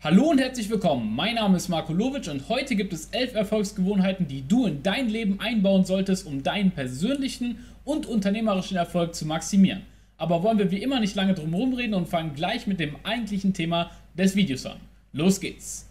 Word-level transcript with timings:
Hallo 0.00 0.30
und 0.30 0.38
herzlich 0.38 0.70
willkommen, 0.70 1.16
mein 1.16 1.34
Name 1.34 1.56
ist 1.56 1.68
Marco 1.68 1.92
Lovic 1.92 2.28
und 2.28 2.48
heute 2.48 2.76
gibt 2.76 2.92
es 2.92 3.06
11 3.06 3.34
Erfolgsgewohnheiten, 3.34 4.28
die 4.28 4.46
du 4.46 4.64
in 4.64 4.84
dein 4.84 5.08
Leben 5.08 5.40
einbauen 5.40 5.84
solltest, 5.84 6.24
um 6.24 6.44
deinen 6.44 6.70
persönlichen 6.70 7.64
und 7.82 8.06
unternehmerischen 8.06 8.76
Erfolg 8.76 9.16
zu 9.16 9.26
maximieren. 9.26 9.82
Aber 10.16 10.44
wollen 10.44 10.60
wir 10.60 10.70
wie 10.70 10.84
immer 10.84 11.00
nicht 11.00 11.16
lange 11.16 11.34
drum 11.34 11.52
herum 11.52 11.74
reden 11.74 11.94
und 11.94 12.08
fangen 12.08 12.36
gleich 12.36 12.68
mit 12.68 12.78
dem 12.78 12.94
eigentlichen 13.02 13.54
Thema 13.54 13.90
des 14.14 14.36
Videos 14.36 14.66
an. 14.66 14.76
Los 15.12 15.40
geht's! 15.40 15.88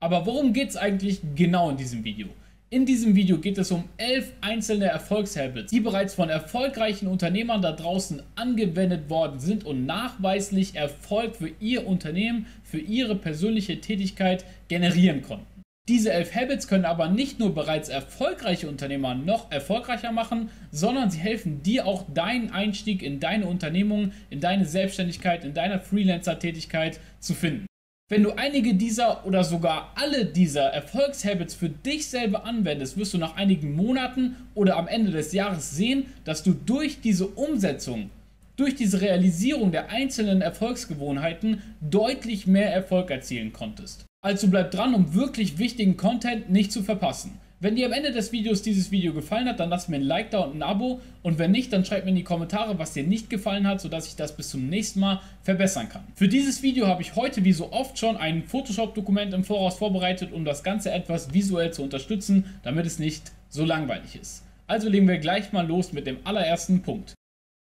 Aber 0.00 0.26
worum 0.26 0.52
geht 0.52 0.68
es 0.68 0.76
eigentlich 0.76 1.20
genau 1.34 1.70
in 1.70 1.78
diesem 1.78 2.04
Video? 2.04 2.28
In 2.76 2.84
diesem 2.84 3.16
Video 3.16 3.38
geht 3.38 3.56
es 3.56 3.72
um 3.72 3.84
11 3.96 4.32
einzelne 4.42 4.84
Erfolgshabits, 4.84 5.70
die 5.70 5.80
bereits 5.80 6.12
von 6.12 6.28
erfolgreichen 6.28 7.06
Unternehmern 7.06 7.62
da 7.62 7.72
draußen 7.72 8.22
angewendet 8.34 9.08
worden 9.08 9.40
sind 9.40 9.64
und 9.64 9.86
nachweislich 9.86 10.76
Erfolg 10.76 11.36
für 11.36 11.50
ihr 11.58 11.86
Unternehmen, 11.86 12.44
für 12.64 12.76
ihre 12.78 13.16
persönliche 13.16 13.80
Tätigkeit 13.80 14.44
generieren 14.68 15.22
konnten. 15.22 15.46
Diese 15.88 16.12
11 16.12 16.34
Habits 16.34 16.68
können 16.68 16.84
aber 16.84 17.08
nicht 17.08 17.38
nur 17.38 17.54
bereits 17.54 17.88
erfolgreiche 17.88 18.68
Unternehmer 18.68 19.14
noch 19.14 19.50
erfolgreicher 19.50 20.12
machen, 20.12 20.50
sondern 20.70 21.10
sie 21.10 21.20
helfen 21.20 21.62
dir 21.62 21.86
auch 21.86 22.04
deinen 22.12 22.50
Einstieg 22.50 23.02
in 23.02 23.20
deine 23.20 23.46
Unternehmung, 23.46 24.12
in 24.28 24.40
deine 24.40 24.66
Selbstständigkeit, 24.66 25.46
in 25.46 25.54
deiner 25.54 25.80
Freelancer-Tätigkeit 25.80 27.00
zu 27.20 27.32
finden. 27.32 27.64
Wenn 28.08 28.22
du 28.22 28.38
einige 28.38 28.74
dieser 28.74 29.26
oder 29.26 29.42
sogar 29.42 29.92
alle 29.96 30.26
dieser 30.26 30.66
Erfolgshabits 30.66 31.56
für 31.56 31.68
dich 31.68 32.06
selber 32.06 32.44
anwendest, 32.44 32.96
wirst 32.96 33.14
du 33.14 33.18
nach 33.18 33.34
einigen 33.34 33.74
Monaten 33.74 34.36
oder 34.54 34.76
am 34.76 34.86
Ende 34.86 35.10
des 35.10 35.32
Jahres 35.32 35.72
sehen, 35.72 36.06
dass 36.24 36.44
du 36.44 36.52
durch 36.52 37.00
diese 37.00 37.26
Umsetzung, 37.26 38.10
durch 38.54 38.76
diese 38.76 39.00
Realisierung 39.00 39.72
der 39.72 39.90
einzelnen 39.90 40.40
Erfolgsgewohnheiten 40.40 41.62
deutlich 41.80 42.46
mehr 42.46 42.72
Erfolg 42.72 43.10
erzielen 43.10 43.52
konntest. 43.52 44.04
Also 44.24 44.46
bleib 44.46 44.70
dran, 44.70 44.94
um 44.94 45.14
wirklich 45.14 45.58
wichtigen 45.58 45.96
Content 45.96 46.48
nicht 46.48 46.70
zu 46.70 46.84
verpassen. 46.84 47.32
Wenn 47.66 47.74
dir 47.74 47.86
am 47.86 47.92
Ende 47.92 48.12
des 48.12 48.30
Videos 48.30 48.62
dieses 48.62 48.92
Video 48.92 49.12
gefallen 49.12 49.48
hat, 49.48 49.58
dann 49.58 49.70
lass 49.70 49.88
mir 49.88 49.96
ein 49.96 50.02
Like 50.02 50.30
da 50.30 50.38
und 50.38 50.54
ein 50.54 50.62
Abo. 50.62 51.00
Und 51.24 51.40
wenn 51.40 51.50
nicht, 51.50 51.72
dann 51.72 51.84
schreib 51.84 52.04
mir 52.04 52.10
in 52.10 52.14
die 52.14 52.22
Kommentare, 52.22 52.78
was 52.78 52.92
dir 52.92 53.02
nicht 53.02 53.28
gefallen 53.28 53.66
hat, 53.66 53.80
sodass 53.80 54.06
ich 54.06 54.14
das 54.14 54.36
bis 54.36 54.50
zum 54.50 54.68
nächsten 54.68 55.00
Mal 55.00 55.20
verbessern 55.42 55.88
kann. 55.88 56.04
Für 56.14 56.28
dieses 56.28 56.62
Video 56.62 56.86
habe 56.86 57.02
ich 57.02 57.16
heute 57.16 57.42
wie 57.42 57.52
so 57.52 57.72
oft 57.72 57.98
schon 57.98 58.16
ein 58.16 58.44
Photoshop-Dokument 58.44 59.34
im 59.34 59.42
Voraus 59.42 59.78
vorbereitet, 59.78 60.32
um 60.32 60.44
das 60.44 60.62
Ganze 60.62 60.92
etwas 60.92 61.34
visuell 61.34 61.72
zu 61.72 61.82
unterstützen, 61.82 62.44
damit 62.62 62.86
es 62.86 63.00
nicht 63.00 63.32
so 63.48 63.64
langweilig 63.64 64.14
ist. 64.14 64.44
Also 64.68 64.88
legen 64.88 65.08
wir 65.08 65.18
gleich 65.18 65.52
mal 65.52 65.66
los 65.66 65.92
mit 65.92 66.06
dem 66.06 66.18
allerersten 66.22 66.82
Punkt. 66.82 67.14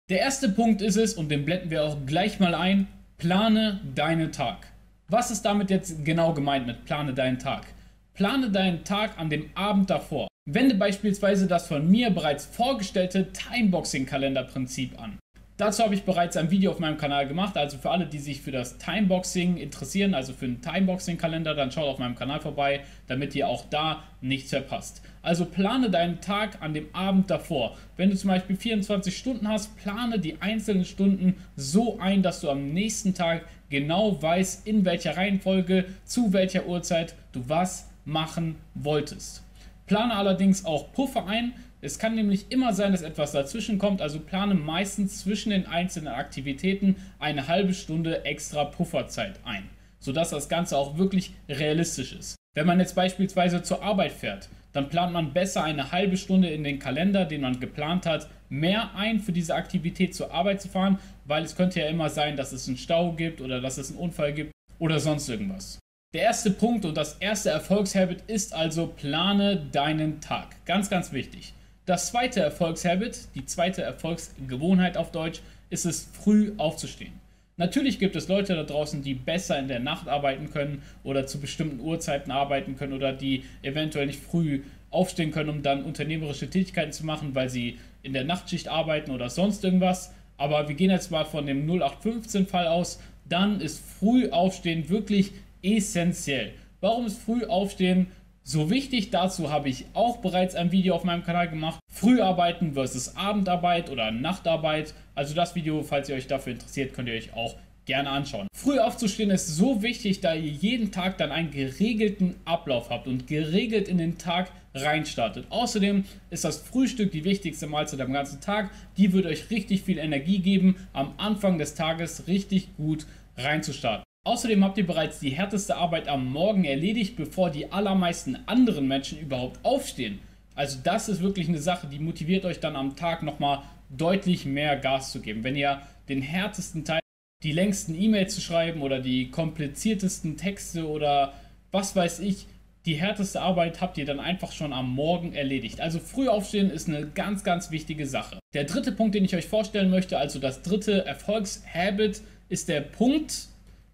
Der 0.10 0.20
erste 0.20 0.48
Punkt 0.48 0.82
ist 0.82 0.96
es, 0.96 1.16
und 1.16 1.28
den 1.28 1.44
blenden 1.44 1.70
wir 1.70 1.84
auch 1.84 1.98
gleich 2.06 2.40
mal 2.40 2.56
ein, 2.56 2.88
plane 3.18 3.82
deinen 3.94 4.32
Tag. 4.32 4.68
Was 5.10 5.32
ist 5.32 5.42
damit 5.42 5.70
jetzt 5.70 6.06
genau 6.06 6.34
gemeint 6.34 6.66
mit 6.66 6.86
plane 6.86 7.14
deinen 7.14 7.40
Tag? 7.40 7.66
Plane 8.14 8.52
deinen 8.52 8.84
Tag 8.84 9.18
an 9.18 9.30
dem 9.30 9.50
Abend 9.56 9.90
davor. 9.90 10.28
Wende 10.46 10.76
beispielsweise 10.76 11.48
das 11.48 11.68
von 11.68 11.90
mir 11.90 12.10
bereits 12.10 12.46
vorgestellte 12.46 13.32
Timeboxing-Kalenderprinzip 13.32 15.02
an. 15.02 15.18
Dazu 15.56 15.84
habe 15.84 15.94
ich 15.94 16.04
bereits 16.04 16.36
ein 16.38 16.52
Video 16.52 16.72
auf 16.72 16.80
meinem 16.80 16.98
Kanal 16.98 17.28
gemacht, 17.28 17.56
also 17.56 17.78
für 17.78 17.92
alle, 17.92 18.08
die 18.08 18.20
sich 18.20 18.42
für 18.42 18.52
das 18.52 18.80
Timeboxing 18.80 19.58
interessieren, 19.58 20.14
also 20.14 20.34
für 20.34 20.46
einen 20.46 20.62
Timeboxing-Kalender, 20.62 21.54
dann 21.54 21.72
schaut 21.72 21.88
auf 21.88 22.00
meinem 22.00 22.16
Kanal 22.16 22.42
vorbei, 22.42 22.82
damit 23.08 23.36
ihr 23.36 23.48
auch 23.48 23.66
da 23.70 24.04
nichts 24.22 24.50
verpasst. 24.50 25.04
Also 25.22 25.46
plane 25.46 25.90
deinen 25.90 26.20
Tag 26.20 26.62
an 26.62 26.74
dem 26.74 26.94
Abend 26.94 27.30
davor. 27.30 27.78
Wenn 27.96 28.10
du 28.10 28.18
zum 28.18 28.30
Beispiel 28.30 28.56
24 28.56 29.16
Stunden 29.16 29.48
hast, 29.48 29.78
plane 29.78 30.20
die 30.20 30.42
einzelnen 30.42 30.84
Stunden 30.84 31.36
so 31.56 32.00
ein, 32.00 32.24
dass 32.24 32.42
du 32.42 32.50
am 32.50 32.74
nächsten 32.74 33.14
Tag 33.14 33.46
genau 33.70 34.22
weißt, 34.22 34.68
in 34.68 34.84
welcher 34.84 35.16
Reihenfolge, 35.16 35.86
zu 36.04 36.34
welcher 36.34 36.66
Uhrzeit 36.66 37.16
du 37.32 37.48
was 37.48 37.91
machen 38.06 38.56
wolltest. 38.74 39.44
Plane 39.88 40.16
allerdings 40.16 40.66
auch 40.66 40.94
Puffer 40.94 41.28
ein. 41.28 41.54
Es 41.82 42.00
kann 42.00 42.16
nämlich 42.16 42.46
immer 42.50 42.74
sein, 42.74 42.92
dass 42.92 43.02
etwas 43.02 43.32
dazwischen 43.32 43.80
kommt, 43.80 44.02
also 44.02 44.20
plane 44.20 44.54
meistens 44.54 45.20
zwischen 45.20 45.50
den 45.50 45.66
einzelnen 45.66 46.14
Aktivitäten 46.14 46.96
eine 47.20 47.48
halbe 47.48 47.74
Stunde 47.74 48.24
extra 48.24 48.66
Pufferzeit 48.66 49.40
ein, 49.44 49.68
sodass 50.00 50.30
das 50.30 50.48
Ganze 50.48 50.78
auch 50.78 50.98
wirklich 50.98 51.34
realistisch 51.50 52.14
ist. 52.14 52.36
Wenn 52.54 52.68
man 52.68 52.80
jetzt 52.80 52.96
beispielsweise 52.96 53.64
zur 53.64 53.82
Arbeit 53.82 54.12
fährt, 54.12 54.50
dann 54.74 54.90
plant 54.90 55.14
man 55.14 55.34
besser 55.34 55.64
eine 55.64 55.92
halbe 55.92 56.18
Stunde 56.18 56.50
in 56.50 56.64
den 56.64 56.80
Kalender, 56.80 57.26
den 57.26 57.42
man 57.42 57.60
geplant 57.60 58.06
hat, 58.06 58.30
mehr 58.50 58.96
ein 58.96 59.20
für 59.20 59.32
diese 59.32 59.56
Aktivität 59.56 60.16
zur 60.16 60.34
Arbeit 60.34 60.62
zu 60.62 60.70
fahren, 60.70 61.00
weil 61.26 61.44
es 61.44 61.56
könnte 61.56 61.80
ja 61.80 61.88
immer 61.88 62.10
sein, 62.10 62.38
dass 62.38 62.52
es 62.52 62.68
einen 62.68 62.78
Stau 62.78 63.14
gibt 63.14 63.42
oder 63.42 63.62
dass 63.62 63.78
es 63.78 63.90
einen 63.90 64.00
Unfall 64.00 64.34
gibt 64.34 64.52
oder 64.80 65.00
sonst 65.00 65.30
irgendwas. 65.30 65.80
Der 66.14 66.24
erste 66.24 66.52
Punkt 66.52 66.84
und 66.84 66.98
das 66.98 67.14
erste 67.22 67.52
Erfolgshabit 67.52 68.24
ist 68.28 68.54
also 68.54 68.88
plane 68.88 69.66
deinen 69.72 70.20
Tag. 70.20 70.58
Ganz, 70.66 70.90
ganz 70.90 71.14
wichtig. 71.14 71.54
Das 71.86 72.08
zweite 72.08 72.42
Erfolgshabit, 72.42 73.30
die 73.34 73.46
zweite 73.46 73.82
Erfolgsgewohnheit 73.82 74.98
auf 74.98 75.14
Deutsch, 75.14 75.40
ist 75.70 75.86
es, 75.86 76.10
früh 76.12 76.52
aufzustehen. 76.58 77.14
Natürlich 77.56 77.98
gibt 77.98 78.18
es 78.18 78.28
Leute 78.28 78.56
da 78.56 78.64
draußen, 78.64 79.02
die 79.02 79.14
besser 79.14 79.58
in 79.58 79.70
der 79.70 79.80
Nacht 79.80 80.10
arbeiten 80.10 80.52
können 80.52 80.82
oder 81.06 81.28
zu 81.28 81.40
bestimmten 81.40 81.80
Uhrzeiten 81.80 82.30
arbeiten 82.30 82.76
können 82.76 82.92
oder 82.92 83.14
die 83.14 83.46
eventuell 83.62 84.08
nicht 84.08 84.22
früh 84.22 84.64
aufstehen 84.90 85.32
können, 85.32 85.50
um 85.50 85.64
dann 85.64 85.86
unternehmerische 85.86 86.50
Tätigkeiten 86.50 86.92
zu 86.92 87.06
machen, 87.06 87.36
weil 87.36 87.48
sie 87.48 87.80
in 88.04 88.12
der 88.12 88.26
Nachtschicht 88.26 88.68
arbeiten 88.68 89.12
oder 89.12 89.30
sonst 89.30 89.64
irgendwas. 89.64 90.14
Aber 90.36 90.68
wir 90.68 90.76
gehen 90.76 90.92
jetzt 90.92 91.10
mal 91.10 91.24
von 91.24 91.46
dem 91.46 91.66
0815-Fall 91.70 92.68
aus. 92.68 93.00
Dann 93.30 93.62
ist 93.62 93.82
früh 93.98 94.30
aufstehen 94.30 94.90
wirklich 94.90 95.32
essentiell. 95.62 96.54
Warum 96.80 97.06
ist 97.06 97.20
früh 97.20 97.46
aufstehen 97.46 98.08
so 98.44 98.70
wichtig? 98.70 99.12
Dazu 99.12 99.52
habe 99.52 99.70
ich 99.70 99.86
auch 99.94 100.18
bereits 100.18 100.56
ein 100.56 100.72
Video 100.72 100.96
auf 100.96 101.04
meinem 101.04 101.24
Kanal 101.24 101.50
gemacht. 101.50 101.80
Früharbeiten 101.92 102.74
versus 102.74 103.16
Abendarbeit 103.16 103.90
oder 103.90 104.12
Nachtarbeit. 104.12 104.94
Also 105.14 105.36
das 105.36 105.56
Video, 105.56 105.84
falls 105.84 106.10
ihr 106.10 106.16
euch 106.16 106.28
dafür 106.28 106.54
interessiert, 106.54 106.94
könnt 106.94 107.08
ihr 107.08 107.16
euch 107.16 107.34
auch 107.34 107.56
gerne 107.86 108.10
anschauen. 108.10 108.48
Früh 108.56 108.80
aufzustehen 108.80 109.32
ist 109.32 109.48
so 109.48 109.82
wichtig, 109.82 110.22
da 110.22 110.34
ihr 110.34 110.52
jeden 110.52 110.92
Tag 110.92 111.18
dann 111.18 111.32
einen 111.32 111.52
geregelten 111.52 112.36
Ablauf 112.46 112.90
habt 112.90 113.08
und 113.08 113.28
geregelt 113.28 113.88
in 113.88 113.98
den 113.98 114.18
Tag 114.18 114.52
reinstartet. 114.74 115.46
Außerdem 115.50 116.06
ist 116.30 116.44
das 116.44 116.58
Frühstück 116.58 117.12
die 117.12 117.24
wichtigste 117.24 117.68
Mahlzeit 117.68 118.00
am 118.02 118.14
ganzen 118.14 118.40
Tag. 118.40 118.72
Die 118.98 119.14
wird 119.14 119.26
euch 119.26 119.50
richtig 119.50 119.82
viel 119.82 119.98
Energie 119.98 120.40
geben, 120.40 120.76
am 120.94 121.14
Anfang 121.18 121.58
des 121.58 121.76
Tages 121.76 122.28
richtig 122.28 122.76
gut 122.78 123.06
reinzustarten. 123.38 124.04
Außerdem 124.24 124.64
habt 124.64 124.78
ihr 124.78 124.86
bereits 124.86 125.20
die 125.20 125.32
härteste 125.32 125.76
Arbeit 125.76 126.08
am 126.08 126.32
Morgen 126.32 126.64
erledigt, 126.64 127.16
bevor 127.16 127.50
die 127.50 127.72
allermeisten 127.72 128.38
anderen 128.46 128.88
Menschen 128.88 129.20
überhaupt 129.20 129.60
aufstehen. 129.66 130.20
Also 130.54 130.78
das 130.84 131.10
ist 131.10 131.22
wirklich 131.22 131.48
eine 131.48 131.58
Sache, 131.58 131.88
die 131.88 131.98
motiviert 131.98 132.46
euch 132.46 132.60
dann 132.60 132.76
am 132.76 132.96
Tag 132.96 133.24
nochmal 133.24 133.64
deutlich 133.90 134.46
mehr 134.46 134.78
Gas 134.78 135.12
zu 135.12 135.22
geben. 135.22 135.44
Wenn 135.44 135.56
ihr 135.56 135.82
den 136.08 136.22
härtesten 136.22 136.86
Teil, 136.86 137.00
die 137.42 137.52
längsten 137.52 138.00
E-Mails 138.00 138.36
zu 138.36 138.42
schreiben 138.42 138.84
oder 138.84 139.00
die 139.00 139.32
kompliziertesten 139.32 140.38
Texte 140.38 140.88
oder 140.88 141.34
was 141.72 141.96
weiß 141.96 142.20
ich, 142.20 142.46
die 142.86 142.96
härteste 142.96 143.42
Arbeit 143.42 143.82
habt 143.82 143.98
ihr 143.98 144.06
dann 144.06 144.20
einfach 144.20 144.52
schon 144.52 144.72
am 144.72 144.94
Morgen 144.94 145.34
erledigt. 145.34 145.82
Also 145.82 146.00
früh 146.00 146.28
aufstehen 146.28 146.70
ist 146.70 146.88
eine 146.88 147.08
ganz, 147.08 147.44
ganz 147.44 147.72
wichtige 147.72 148.06
Sache. 148.06 148.38
Der 148.54 148.66
dritte 148.66 148.92
Punkt, 148.92 149.16
den 149.16 149.26
ich 149.26 149.36
euch 149.36 149.48
vorstellen 149.48 149.90
möchte, 149.90 150.20
also 150.20 150.38
das 150.38 150.62
dritte 150.62 151.06
Erfolgshabit, 151.06 152.22
ist 152.50 152.68
der 152.70 152.82
Punkt, 152.82 153.51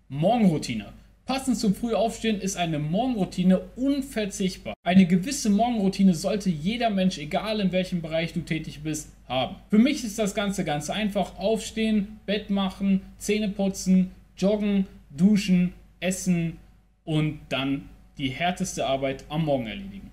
Morgenroutine. 0.09 0.94
Passend 1.25 1.57
zum 1.57 1.75
Frühaufstehen 1.75 2.40
ist 2.40 2.56
eine 2.56 2.79
Morgenroutine 2.79 3.59
unverzichtbar. 3.75 4.73
Eine 4.85 5.06
gewisse 5.06 5.50
Morgenroutine 5.50 6.13
sollte 6.13 6.50
jeder 6.50 6.90
Mensch, 6.90 7.18
egal 7.18 7.59
in 7.59 7.73
welchem 7.73 8.01
Bereich 8.01 8.31
du 8.31 8.40
tätig 8.40 8.84
bist, 8.84 9.09
haben. 9.28 9.57
Für 9.69 9.79
mich 9.79 10.06
ist 10.06 10.17
das 10.17 10.34
Ganze 10.34 10.63
ganz 10.63 10.90
einfach. 10.90 11.38
Aufstehen, 11.38 12.19
Bett 12.25 12.50
machen, 12.50 13.01
Zähne 13.17 13.50
putzen, 13.50 14.12
joggen, 14.38 14.88
duschen, 15.09 15.73
essen 16.00 16.56
und 17.03 17.40
dann 17.49 17.90
die 18.17 18.29
härteste 18.29 18.85
Arbeit 18.85 19.26
am 19.28 19.43
Morgen 19.43 19.67
erledigen. 19.67 20.09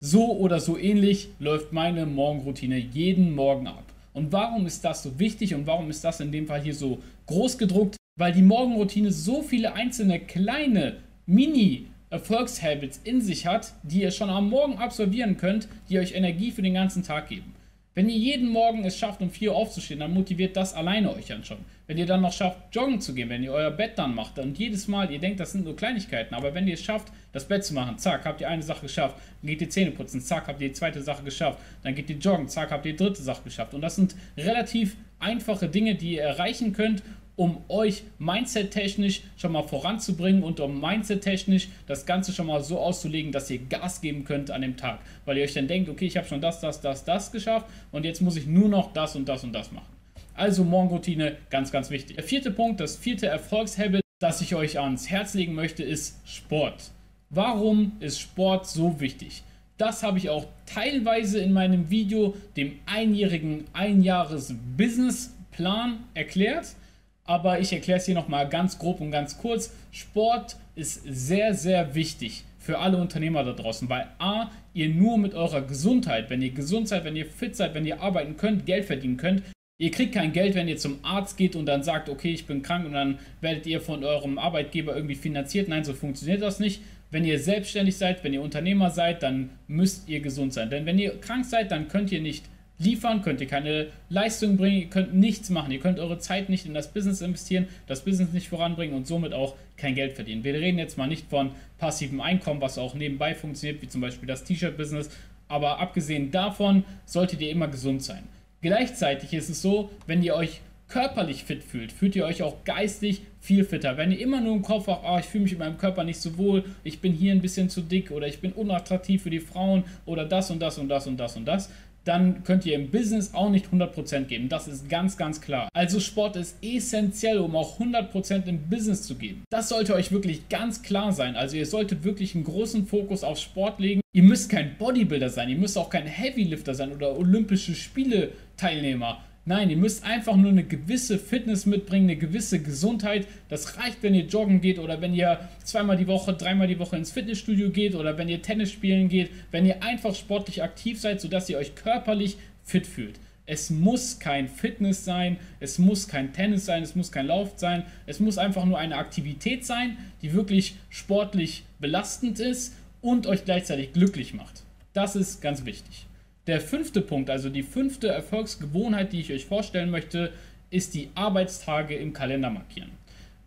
So 0.00 0.36
oder 0.36 0.60
so 0.60 0.78
ähnlich 0.78 1.30
läuft 1.40 1.72
meine 1.72 2.06
Morgenroutine 2.06 2.78
jeden 2.78 3.34
Morgen 3.34 3.66
ab. 3.66 3.82
Und 4.12 4.30
warum 4.30 4.64
ist 4.66 4.84
das 4.84 5.02
so 5.02 5.18
wichtig 5.18 5.56
und 5.56 5.66
warum 5.66 5.90
ist 5.90 6.04
das 6.04 6.20
in 6.20 6.30
dem 6.30 6.46
Fall 6.46 6.62
hier 6.62 6.74
so 6.74 7.02
groß 7.26 7.58
gedruckt? 7.58 7.96
Weil 8.16 8.32
die 8.32 8.42
Morgenroutine 8.42 9.10
so 9.10 9.42
viele 9.42 9.74
einzelne 9.74 10.20
kleine 10.20 10.96
Mini 11.26 11.86
Erfolgshabits 12.10 13.00
in 13.02 13.20
sich 13.20 13.46
hat, 13.46 13.72
die 13.82 14.02
ihr 14.02 14.12
schon 14.12 14.30
am 14.30 14.48
Morgen 14.48 14.78
absolvieren 14.78 15.36
könnt, 15.36 15.66
die 15.88 15.98
euch 15.98 16.14
Energie 16.14 16.52
für 16.52 16.62
den 16.62 16.74
ganzen 16.74 17.02
Tag 17.02 17.28
geben. 17.28 17.54
Wenn 17.96 18.08
ihr 18.08 18.16
jeden 18.16 18.48
Morgen 18.48 18.84
es 18.84 18.98
schafft, 18.98 19.20
um 19.20 19.30
4 19.30 19.50
Uhr 19.50 19.56
aufzustehen, 19.56 20.00
dann 20.00 20.12
motiviert 20.12 20.56
das 20.56 20.74
alleine 20.74 21.14
euch 21.14 21.26
dann 21.26 21.44
schon. 21.44 21.58
Wenn 21.86 21.96
ihr 21.96 22.06
dann 22.06 22.22
noch 22.22 22.32
schafft, 22.32 22.58
joggen 22.72 23.00
zu 23.00 23.14
gehen, 23.14 23.28
wenn 23.28 23.44
ihr 23.44 23.52
euer 23.52 23.70
Bett 23.70 23.98
dann 23.98 24.14
macht 24.14 24.38
und 24.38 24.58
jedes 24.58 24.88
Mal, 24.88 25.10
ihr 25.12 25.20
denkt, 25.20 25.38
das 25.38 25.52
sind 25.52 25.64
nur 25.64 25.76
Kleinigkeiten, 25.76 26.34
aber 26.34 26.54
wenn 26.54 26.66
ihr 26.66 26.74
es 26.74 26.82
schafft, 26.82 27.12
das 27.32 27.46
Bett 27.46 27.64
zu 27.64 27.72
machen, 27.74 27.98
zack, 27.98 28.24
habt 28.24 28.40
ihr 28.40 28.48
eine 28.48 28.62
Sache 28.62 28.82
geschafft, 28.82 29.16
dann 29.40 29.48
geht 29.48 29.60
ihr 29.60 29.70
Zähne 29.70 29.92
putzen, 29.92 30.20
zack, 30.20 30.48
habt 30.48 30.60
ihr 30.60 30.68
die 30.68 30.74
zweite 30.74 31.02
Sache 31.02 31.22
geschafft, 31.22 31.58
dann 31.82 31.94
geht 31.94 32.10
ihr 32.10 32.16
joggen, 32.16 32.48
zack, 32.48 32.72
habt 32.72 32.84
ihr 32.84 32.92
die 32.92 32.98
dritte 32.98 33.22
Sache 33.22 33.42
geschafft. 33.44 33.74
Und 33.74 33.80
das 33.80 33.94
sind 33.94 34.16
relativ 34.36 34.96
einfache 35.20 35.68
Dinge, 35.68 35.94
die 35.94 36.14
ihr 36.14 36.22
erreichen 36.22 36.72
könnt 36.72 37.02
um 37.36 37.64
euch 37.68 38.04
mindset-technisch 38.18 39.22
schon 39.36 39.52
mal 39.52 39.62
voranzubringen 39.62 40.42
und 40.42 40.60
um 40.60 40.80
mindset-technisch 40.80 41.68
das 41.86 42.06
Ganze 42.06 42.32
schon 42.32 42.46
mal 42.46 42.62
so 42.62 42.78
auszulegen, 42.78 43.32
dass 43.32 43.50
ihr 43.50 43.58
Gas 43.58 44.00
geben 44.00 44.24
könnt 44.24 44.50
an 44.50 44.62
dem 44.62 44.76
Tag. 44.76 45.00
Weil 45.24 45.38
ihr 45.38 45.44
euch 45.44 45.54
dann 45.54 45.66
denkt, 45.66 45.88
okay, 45.88 46.06
ich 46.06 46.16
habe 46.16 46.26
schon 46.26 46.40
das, 46.40 46.60
das, 46.60 46.80
das, 46.80 47.04
das 47.04 47.32
geschafft 47.32 47.66
und 47.92 48.04
jetzt 48.04 48.22
muss 48.22 48.36
ich 48.36 48.46
nur 48.46 48.68
noch 48.68 48.92
das 48.92 49.16
und 49.16 49.28
das 49.28 49.44
und 49.44 49.52
das 49.52 49.72
machen. 49.72 49.86
Also 50.34 50.64
Morgenroutine, 50.64 51.36
ganz, 51.50 51.70
ganz 51.70 51.90
wichtig. 51.90 52.16
Der 52.16 52.24
vierte 52.24 52.50
Punkt, 52.50 52.80
das 52.80 52.96
vierte 52.96 53.26
Erfolgshabit, 53.26 54.00
das 54.20 54.40
ich 54.40 54.54
euch 54.54 54.80
ans 54.80 55.10
Herz 55.10 55.34
legen 55.34 55.54
möchte, 55.54 55.82
ist 55.82 56.18
Sport. 56.24 56.90
Warum 57.30 57.92
ist 58.00 58.20
Sport 58.20 58.66
so 58.66 59.00
wichtig? 59.00 59.42
Das 59.76 60.04
habe 60.04 60.18
ich 60.18 60.30
auch 60.30 60.46
teilweise 60.66 61.40
in 61.40 61.52
meinem 61.52 61.90
Video, 61.90 62.36
dem 62.56 62.78
einjährigen 62.86 63.64
Einjahres-Business-Plan 63.72 65.98
erklärt. 66.14 66.76
Aber 67.24 67.60
ich 67.60 67.72
erkläre 67.72 67.98
es 67.98 68.06
hier 68.06 68.14
nochmal 68.14 68.48
ganz 68.48 68.78
grob 68.78 69.00
und 69.00 69.10
ganz 69.10 69.38
kurz. 69.38 69.72
Sport 69.90 70.56
ist 70.74 71.02
sehr, 71.04 71.54
sehr 71.54 71.94
wichtig 71.94 72.44
für 72.58 72.78
alle 72.78 72.96
Unternehmer 72.98 73.44
da 73.44 73.52
draußen, 73.52 73.88
weil 73.88 74.08
A, 74.18 74.50
ihr 74.72 74.88
nur 74.88 75.18
mit 75.18 75.34
eurer 75.34 75.62
Gesundheit, 75.62 76.30
wenn 76.30 76.42
ihr 76.42 76.50
gesund 76.50 76.88
seid, 76.88 77.04
wenn 77.04 77.16
ihr 77.16 77.26
fit 77.26 77.56
seid, 77.56 77.74
wenn 77.74 77.86
ihr 77.86 78.00
arbeiten 78.00 78.36
könnt, 78.36 78.66
Geld 78.66 78.86
verdienen 78.86 79.16
könnt, 79.16 79.42
Ihr 79.76 79.90
kriegt 79.90 80.14
kein 80.14 80.32
Geld, 80.32 80.54
wenn 80.54 80.68
ihr 80.68 80.76
zum 80.76 81.00
Arzt 81.02 81.36
geht 81.36 81.56
und 81.56 81.66
dann 81.66 81.82
sagt, 81.82 82.08
okay, 82.08 82.32
ich 82.32 82.46
bin 82.46 82.62
krank 82.62 82.86
und 82.86 82.92
dann 82.92 83.18
werdet 83.40 83.66
ihr 83.66 83.80
von 83.80 84.04
eurem 84.04 84.38
Arbeitgeber 84.38 84.94
irgendwie 84.94 85.16
finanziert. 85.16 85.66
Nein, 85.66 85.82
so 85.82 85.94
funktioniert 85.94 86.42
das 86.42 86.60
nicht. 86.60 86.80
Wenn 87.10 87.24
ihr 87.24 87.40
selbstständig 87.40 87.96
seid, 87.96 88.22
wenn 88.22 88.32
ihr 88.32 88.42
Unternehmer 88.42 88.90
seid, 88.90 89.24
dann 89.24 89.50
müsst 89.66 90.08
ihr 90.08 90.20
gesund 90.20 90.52
sein. 90.52 90.70
Denn 90.70 90.86
wenn 90.86 90.98
ihr 90.98 91.20
krank 91.20 91.44
seid, 91.44 91.72
dann 91.72 91.88
könnt 91.88 92.12
ihr 92.12 92.20
nicht 92.20 92.44
liefern, 92.78 93.22
könnt 93.22 93.40
ihr 93.40 93.46
keine 93.46 93.88
Leistung 94.08 94.56
bringen, 94.56 94.82
ihr 94.82 94.90
könnt 94.90 95.14
nichts 95.14 95.50
machen. 95.50 95.70
Ihr 95.72 95.78
könnt 95.78 95.98
eure 95.98 96.18
Zeit 96.18 96.48
nicht 96.48 96.66
in 96.66 96.74
das 96.74 96.92
Business 96.92 97.20
investieren, 97.20 97.68
das 97.86 98.04
Business 98.04 98.32
nicht 98.32 98.48
voranbringen 98.48 98.94
und 98.94 99.06
somit 99.06 99.32
auch 99.32 99.54
kein 99.76 99.94
Geld 99.94 100.14
verdienen. 100.14 100.44
Wir 100.44 100.54
reden 100.54 100.78
jetzt 100.78 100.98
mal 100.98 101.06
nicht 101.06 101.28
von 101.28 101.50
passivem 101.78 102.20
Einkommen, 102.20 102.60
was 102.60 102.78
auch 102.78 102.94
nebenbei 102.94 103.34
funktioniert, 103.34 103.82
wie 103.82 103.88
zum 103.88 104.00
Beispiel 104.00 104.26
das 104.26 104.44
T-Shirt-Business. 104.44 105.10
Aber 105.48 105.78
abgesehen 105.78 106.30
davon 106.30 106.84
solltet 107.04 107.40
ihr 107.40 107.50
immer 107.50 107.68
gesund 107.68 108.02
sein. 108.02 108.24
Gleichzeitig 108.62 109.34
ist 109.34 109.50
es 109.50 109.60
so, 109.60 109.90
wenn 110.06 110.22
ihr 110.22 110.34
euch 110.34 110.60
körperlich 110.88 111.44
fit 111.44 111.62
fühlt, 111.62 111.92
fühlt 111.92 112.14
ihr 112.14 112.24
euch 112.24 112.42
auch 112.42 112.64
geistig 112.64 113.22
viel 113.40 113.64
fitter. 113.64 113.96
Wenn 113.96 114.12
ihr 114.12 114.20
immer 114.20 114.40
nur 114.40 114.54
im 114.54 114.62
Kopf 114.62 114.86
habt, 114.86 115.04
oh, 115.06 115.18
ich 115.18 115.26
fühle 115.26 115.44
mich 115.44 115.52
in 115.52 115.58
meinem 115.58 115.78
Körper 115.78 116.04
nicht 116.04 116.20
so 116.20 116.38
wohl, 116.38 116.64
ich 116.82 117.00
bin 117.00 117.12
hier 117.12 117.32
ein 117.32 117.40
bisschen 117.40 117.68
zu 117.68 117.80
dick 117.80 118.10
oder 118.10 118.26
ich 118.26 118.40
bin 118.40 118.52
unattraktiv 118.52 119.22
für 119.22 119.30
die 119.30 119.40
Frauen 119.40 119.84
oder 120.06 120.24
das 120.24 120.50
und 120.50 120.60
das 120.60 120.78
und 120.78 120.88
das 120.88 121.06
und 121.06 121.16
das 121.16 121.36
und 121.36 121.46
das, 121.46 121.70
dann 122.04 122.44
könnt 122.44 122.66
ihr 122.66 122.74
im 122.74 122.90
Business 122.90 123.34
auch 123.34 123.50
nicht 123.50 123.66
100% 123.72 124.24
geben. 124.24 124.48
Das 124.48 124.68
ist 124.68 124.88
ganz, 124.88 125.16
ganz 125.16 125.40
klar. 125.40 125.68
Also 125.74 126.00
Sport 126.00 126.36
ist 126.36 126.56
essentiell, 126.62 127.38
um 127.38 127.56
auch 127.56 127.80
100% 127.80 128.46
im 128.46 128.68
Business 128.68 129.02
zu 129.02 129.14
geben. 129.16 129.44
Das 129.50 129.68
sollte 129.68 129.94
euch 129.94 130.12
wirklich 130.12 130.48
ganz 130.48 130.82
klar 130.82 131.12
sein. 131.12 131.36
Also 131.36 131.56
ihr 131.56 131.66
solltet 131.66 132.04
wirklich 132.04 132.34
einen 132.34 132.44
großen 132.44 132.86
Fokus 132.86 133.24
auf 133.24 133.38
Sport 133.38 133.80
legen. 133.80 134.00
Ihr 134.12 134.22
müsst 134.22 134.50
kein 134.50 134.76
Bodybuilder 134.78 135.28
sein, 135.28 135.48
ihr 135.48 135.58
müsst 135.58 135.76
auch 135.76 135.90
kein 135.90 136.06
Heavylifter 136.06 136.74
sein 136.74 136.92
oder 136.92 137.18
Olympische 137.18 137.74
Spiele 137.74 138.32
Teilnehmer. 138.56 139.20
Nein, 139.46 139.68
ihr 139.68 139.76
müsst 139.76 140.04
einfach 140.04 140.36
nur 140.36 140.50
eine 140.50 140.64
gewisse 140.64 141.18
Fitness 141.18 141.66
mitbringen, 141.66 142.08
eine 142.08 142.16
gewisse 142.16 142.62
Gesundheit. 142.62 143.26
Das 143.50 143.76
reicht, 143.76 144.02
wenn 144.02 144.14
ihr 144.14 144.24
joggen 144.24 144.62
geht 144.62 144.78
oder 144.78 145.02
wenn 145.02 145.14
ihr 145.14 145.38
zweimal 145.62 145.98
die 145.98 146.06
Woche, 146.06 146.32
dreimal 146.32 146.66
die 146.66 146.78
Woche 146.78 146.96
ins 146.96 147.12
Fitnessstudio 147.12 147.68
geht 147.70 147.94
oder 147.94 148.16
wenn 148.16 148.30
ihr 148.30 148.40
Tennis 148.40 148.72
spielen 148.72 149.08
geht, 149.10 149.30
wenn 149.50 149.66
ihr 149.66 149.82
einfach 149.82 150.14
sportlich 150.14 150.62
aktiv 150.62 150.98
seid, 150.98 151.20
sodass 151.20 151.50
ihr 151.50 151.58
euch 151.58 151.74
körperlich 151.74 152.38
fit 152.62 152.86
fühlt. 152.86 153.20
Es 153.44 153.68
muss 153.68 154.18
kein 154.18 154.48
Fitness 154.48 155.04
sein, 155.04 155.36
es 155.60 155.78
muss 155.78 156.08
kein 156.08 156.32
Tennis 156.32 156.64
sein, 156.64 156.82
es 156.82 156.96
muss 156.96 157.12
kein 157.12 157.26
Lauf 157.26 157.52
sein, 157.56 157.84
es 158.06 158.20
muss 158.20 158.38
einfach 158.38 158.64
nur 158.64 158.78
eine 158.78 158.96
Aktivität 158.96 159.66
sein, 159.66 159.98
die 160.22 160.32
wirklich 160.32 160.76
sportlich 160.88 161.64
belastend 161.78 162.40
ist 162.40 162.74
und 163.02 163.26
euch 163.26 163.44
gleichzeitig 163.44 163.92
glücklich 163.92 164.32
macht. 164.32 164.62
Das 164.94 165.14
ist 165.14 165.42
ganz 165.42 165.66
wichtig. 165.66 166.06
Der 166.46 166.60
fünfte 166.60 167.00
Punkt, 167.00 167.30
also 167.30 167.48
die 167.48 167.62
fünfte 167.62 168.08
Erfolgsgewohnheit, 168.08 169.12
die 169.12 169.20
ich 169.20 169.32
euch 169.32 169.46
vorstellen 169.46 169.90
möchte, 169.90 170.32
ist 170.70 170.94
die 170.94 171.08
Arbeitstage 171.14 171.94
im 171.94 172.12
Kalender 172.12 172.50
markieren. 172.50 172.90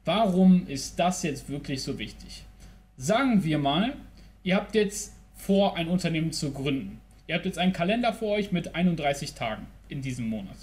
Warum 0.05 0.65
ist 0.67 0.97
das 0.97 1.21
jetzt 1.23 1.49
wirklich 1.49 1.83
so 1.83 1.99
wichtig? 1.99 2.43
Sagen 2.95 3.43
wir 3.43 3.59
mal, 3.59 3.93
ihr 4.43 4.55
habt 4.55 4.73
jetzt 4.73 5.13
vor, 5.35 5.75
ein 5.77 5.87
Unternehmen 5.87 6.31
zu 6.31 6.51
gründen. 6.51 6.99
Ihr 7.27 7.35
habt 7.35 7.45
jetzt 7.45 7.59
einen 7.59 7.73
Kalender 7.73 8.13
vor 8.13 8.35
euch 8.35 8.51
mit 8.51 8.73
31 8.73 9.33
Tagen 9.33 9.67
in 9.89 10.01
diesem 10.01 10.27
Monat. 10.27 10.55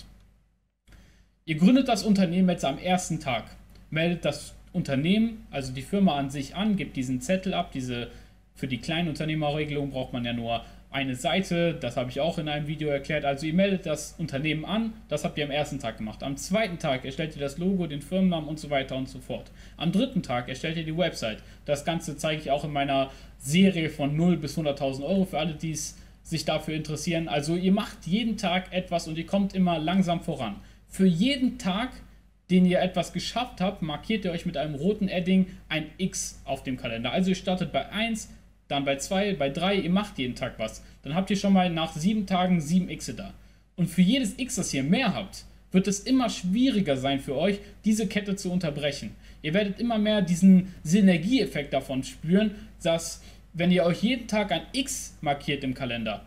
Ihr 1.45 1.57
gründet 1.57 1.89
das 1.89 2.03
Unternehmen 2.03 2.49
jetzt 2.49 2.65
am 2.65 2.79
ersten 2.79 3.21
Tag, 3.21 3.45
meldet 3.91 4.25
das 4.25 4.55
Unternehmen, 4.73 5.47
also 5.51 5.73
die 5.73 5.83
Firma 5.83 6.17
an 6.17 6.31
sich 6.31 6.57
an, 6.57 6.77
gibt 6.77 6.97
diesen 6.97 7.21
Zettel 7.21 7.55
ab. 7.55 7.71
Diese, 7.73 8.11
für 8.55 8.67
die 8.67 8.79
Kleinunternehmerregelung 8.79 9.91
braucht 9.91 10.13
man 10.13 10.25
ja 10.25 10.33
nur 10.33 10.65
eine 10.95 11.17
Seite, 11.17 11.75
das 11.75 11.97
habe 11.97 12.11
ich 12.11 12.21
auch 12.21 12.39
in 12.39 12.49
einem 12.49 12.69
Video 12.69 12.89
erklärt. 12.89 13.25
Also 13.25 13.47
ihr 13.47 13.53
meldet 13.53 13.85
das 13.85 14.15
Unternehmen 14.17 14.65
an, 14.65 14.93
das 15.09 15.25
habt 15.25 15.37
ihr 15.37 15.45
am 15.45 15.51
ersten 15.51 15.81
Tag 15.81 15.99
gemacht. 15.99 16.23
Am 16.23 16.37
zweiten 16.37 16.79
Tag 16.79 17.05
erstellt 17.05 17.35
ihr 17.35 17.41
das 17.41 17.59
Logo, 17.59 17.89
den 17.89 18.01
Firmennamen 18.01 18.49
und 18.49 18.61
so 18.61 18.71
weiter 18.71 18.95
und 18.95 19.09
so 19.09 19.19
fort. 19.19 19.51
Am 19.77 19.91
dritten 19.91 20.23
Tag 20.23 20.49
erstellt 20.49 20.77
ihr 20.77 20.85
die 20.85 20.97
Website. 20.97 21.39
Das 21.65 21.85
Ganze 21.85 22.17
zeige 22.17 22.41
ich 22.41 22.53
auch 22.53 22.63
in 22.63 22.73
meiner 22.73 23.11
Serie 23.39 23.91
von 23.91 24.17
0 24.17 24.37
bis 24.37 24.57
100.000 24.57 25.05
Euro 25.05 25.25
für 25.25 25.41
alle, 25.41 25.55
die 25.55 25.77
sich 26.23 26.45
dafür 26.45 26.75
interessieren. 26.75 27.27
Also 27.29 27.57
ihr 27.57 27.73
macht 27.73 28.07
jeden 28.07 28.37
Tag 28.37 28.73
etwas 28.73 29.09
und 29.09 29.19
ihr 29.19 29.27
kommt 29.27 29.53
immer 29.53 29.81
langsam 29.81 30.21
voran. 30.21 30.61
Für 30.87 31.07
jeden 31.07 31.59
Tag, 31.59 31.91
den 32.51 32.65
ihr 32.67 32.81
etwas 32.81 33.13
geschafft 33.13 33.61
habt, 33.61 33.83
markiert 33.83 34.25
ihr 34.25 34.31
euch 34.31 34.47
mit 34.47 34.57
einem 34.57 34.77
roten 34.77 35.09
Edding 35.09 35.49
ein 35.69 35.87
X 35.99 36.41
auf 36.45 36.63
dem 36.63 36.77
Kalender. 36.77 37.11
Also 37.11 37.31
ihr 37.31 37.37
startet 37.37 37.73
bei 37.73 37.91
1, 37.91 38.31
dann 38.75 38.85
bei 38.85 38.97
2, 38.97 39.35
bei 39.35 39.51
3, 39.51 39.77
ihr 39.77 39.91
macht 39.91 40.19
jeden 40.19 40.35
Tag 40.35 40.59
was. 40.59 40.83
Dann 41.03 41.15
habt 41.15 41.31
ihr 41.31 41.37
schon 41.37 41.53
mal 41.53 41.71
nach 41.71 41.93
7 41.93 42.27
Tagen 42.27 42.61
7 42.61 42.91
X 42.91 43.13
da. 43.17 43.33
Und 43.77 43.89
für 43.89 44.03
jedes 44.03 44.39
X, 44.39 44.57
das 44.57 44.75
ihr 44.75 44.83
mehr 44.83 45.15
habt, 45.15 45.45
wird 45.73 45.89
es 45.89 46.01
immer 46.01 46.29
schwieriger 46.29 46.97
sein 46.97 47.21
für 47.21 47.37
euch, 47.37 47.59
diese 47.85 48.07
Kette 48.07 48.37
zu 48.37 48.51
unterbrechen. 48.53 49.15
Ihr 49.43 49.55
werdet 49.55 49.81
immer 49.81 49.99
mehr 49.99 50.23
diesen 50.23 50.73
Synergieeffekt 50.85 51.73
davon 51.73 52.05
spüren, 52.05 52.53
dass 52.83 53.23
wenn 53.53 53.71
ihr 53.71 53.85
euch 53.85 54.03
jeden 54.03 54.27
Tag 54.27 54.53
ein 54.53 54.63
X 54.73 55.17
markiert 55.21 55.65
im 55.65 55.75
Kalender, 55.75 56.25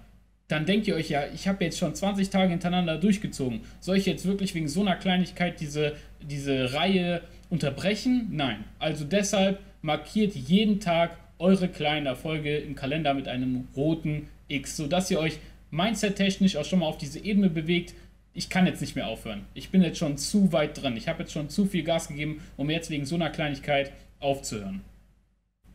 dann 0.48 0.66
denkt 0.66 0.88
ihr 0.88 0.96
euch 0.96 1.10
ja, 1.10 1.26
ich 1.34 1.48
habe 1.48 1.64
jetzt 1.64 1.78
schon 1.78 1.94
20 1.94 2.30
Tage 2.30 2.52
hintereinander 2.52 2.98
durchgezogen. 2.98 3.62
Soll 3.80 3.98
ich 3.98 4.06
jetzt 4.06 4.26
wirklich 4.26 4.56
wegen 4.56 4.70
so 4.70 4.82
einer 4.82 4.96
Kleinigkeit 4.96 5.60
diese, 5.60 5.96
diese 6.22 6.74
Reihe 6.74 7.22
unterbrechen? 7.50 8.28
Nein. 8.32 8.64
Also 8.80 9.04
deshalb 9.04 9.60
markiert 9.82 10.36
jeden 10.36 10.80
Tag 10.80 11.18
eure 11.40 11.70
kleinen 11.70 12.06
Erfolge 12.06 12.58
im 12.58 12.76
Kalender 12.76 13.14
mit 13.14 13.28
einem 13.28 13.68
roten 13.76 14.28
X, 14.48 14.78
sodass 14.78 15.12
ihr 15.12 15.20
euch 15.20 15.40
mindset-technisch 15.72 16.56
auch 16.58 16.66
schon 16.66 16.80
mal 16.80 16.88
auf 16.88 16.98
diese 16.98 17.20
Ebene 17.20 17.50
bewegt. 17.50 17.94
Ich 18.34 18.50
kann 18.50 18.66
jetzt 18.66 18.82
nicht 18.82 18.96
mehr 18.96 19.08
aufhören. 19.08 19.46
Ich 19.54 19.70
bin 19.70 19.82
jetzt 19.82 19.98
schon 19.98 20.18
zu 20.18 20.52
weit 20.54 20.82
drin. 20.82 20.96
Ich 20.98 21.08
habe 21.08 21.24
jetzt 21.24 21.32
schon 21.32 21.50
zu 21.50 21.66
viel 21.66 21.84
Gas 21.84 22.08
gegeben, 22.08 22.42
um 22.56 22.70
jetzt 22.70 22.90
wegen 22.90 23.06
so 23.06 23.16
einer 23.16 23.30
Kleinigkeit 23.30 23.92
aufzuhören. 24.20 24.82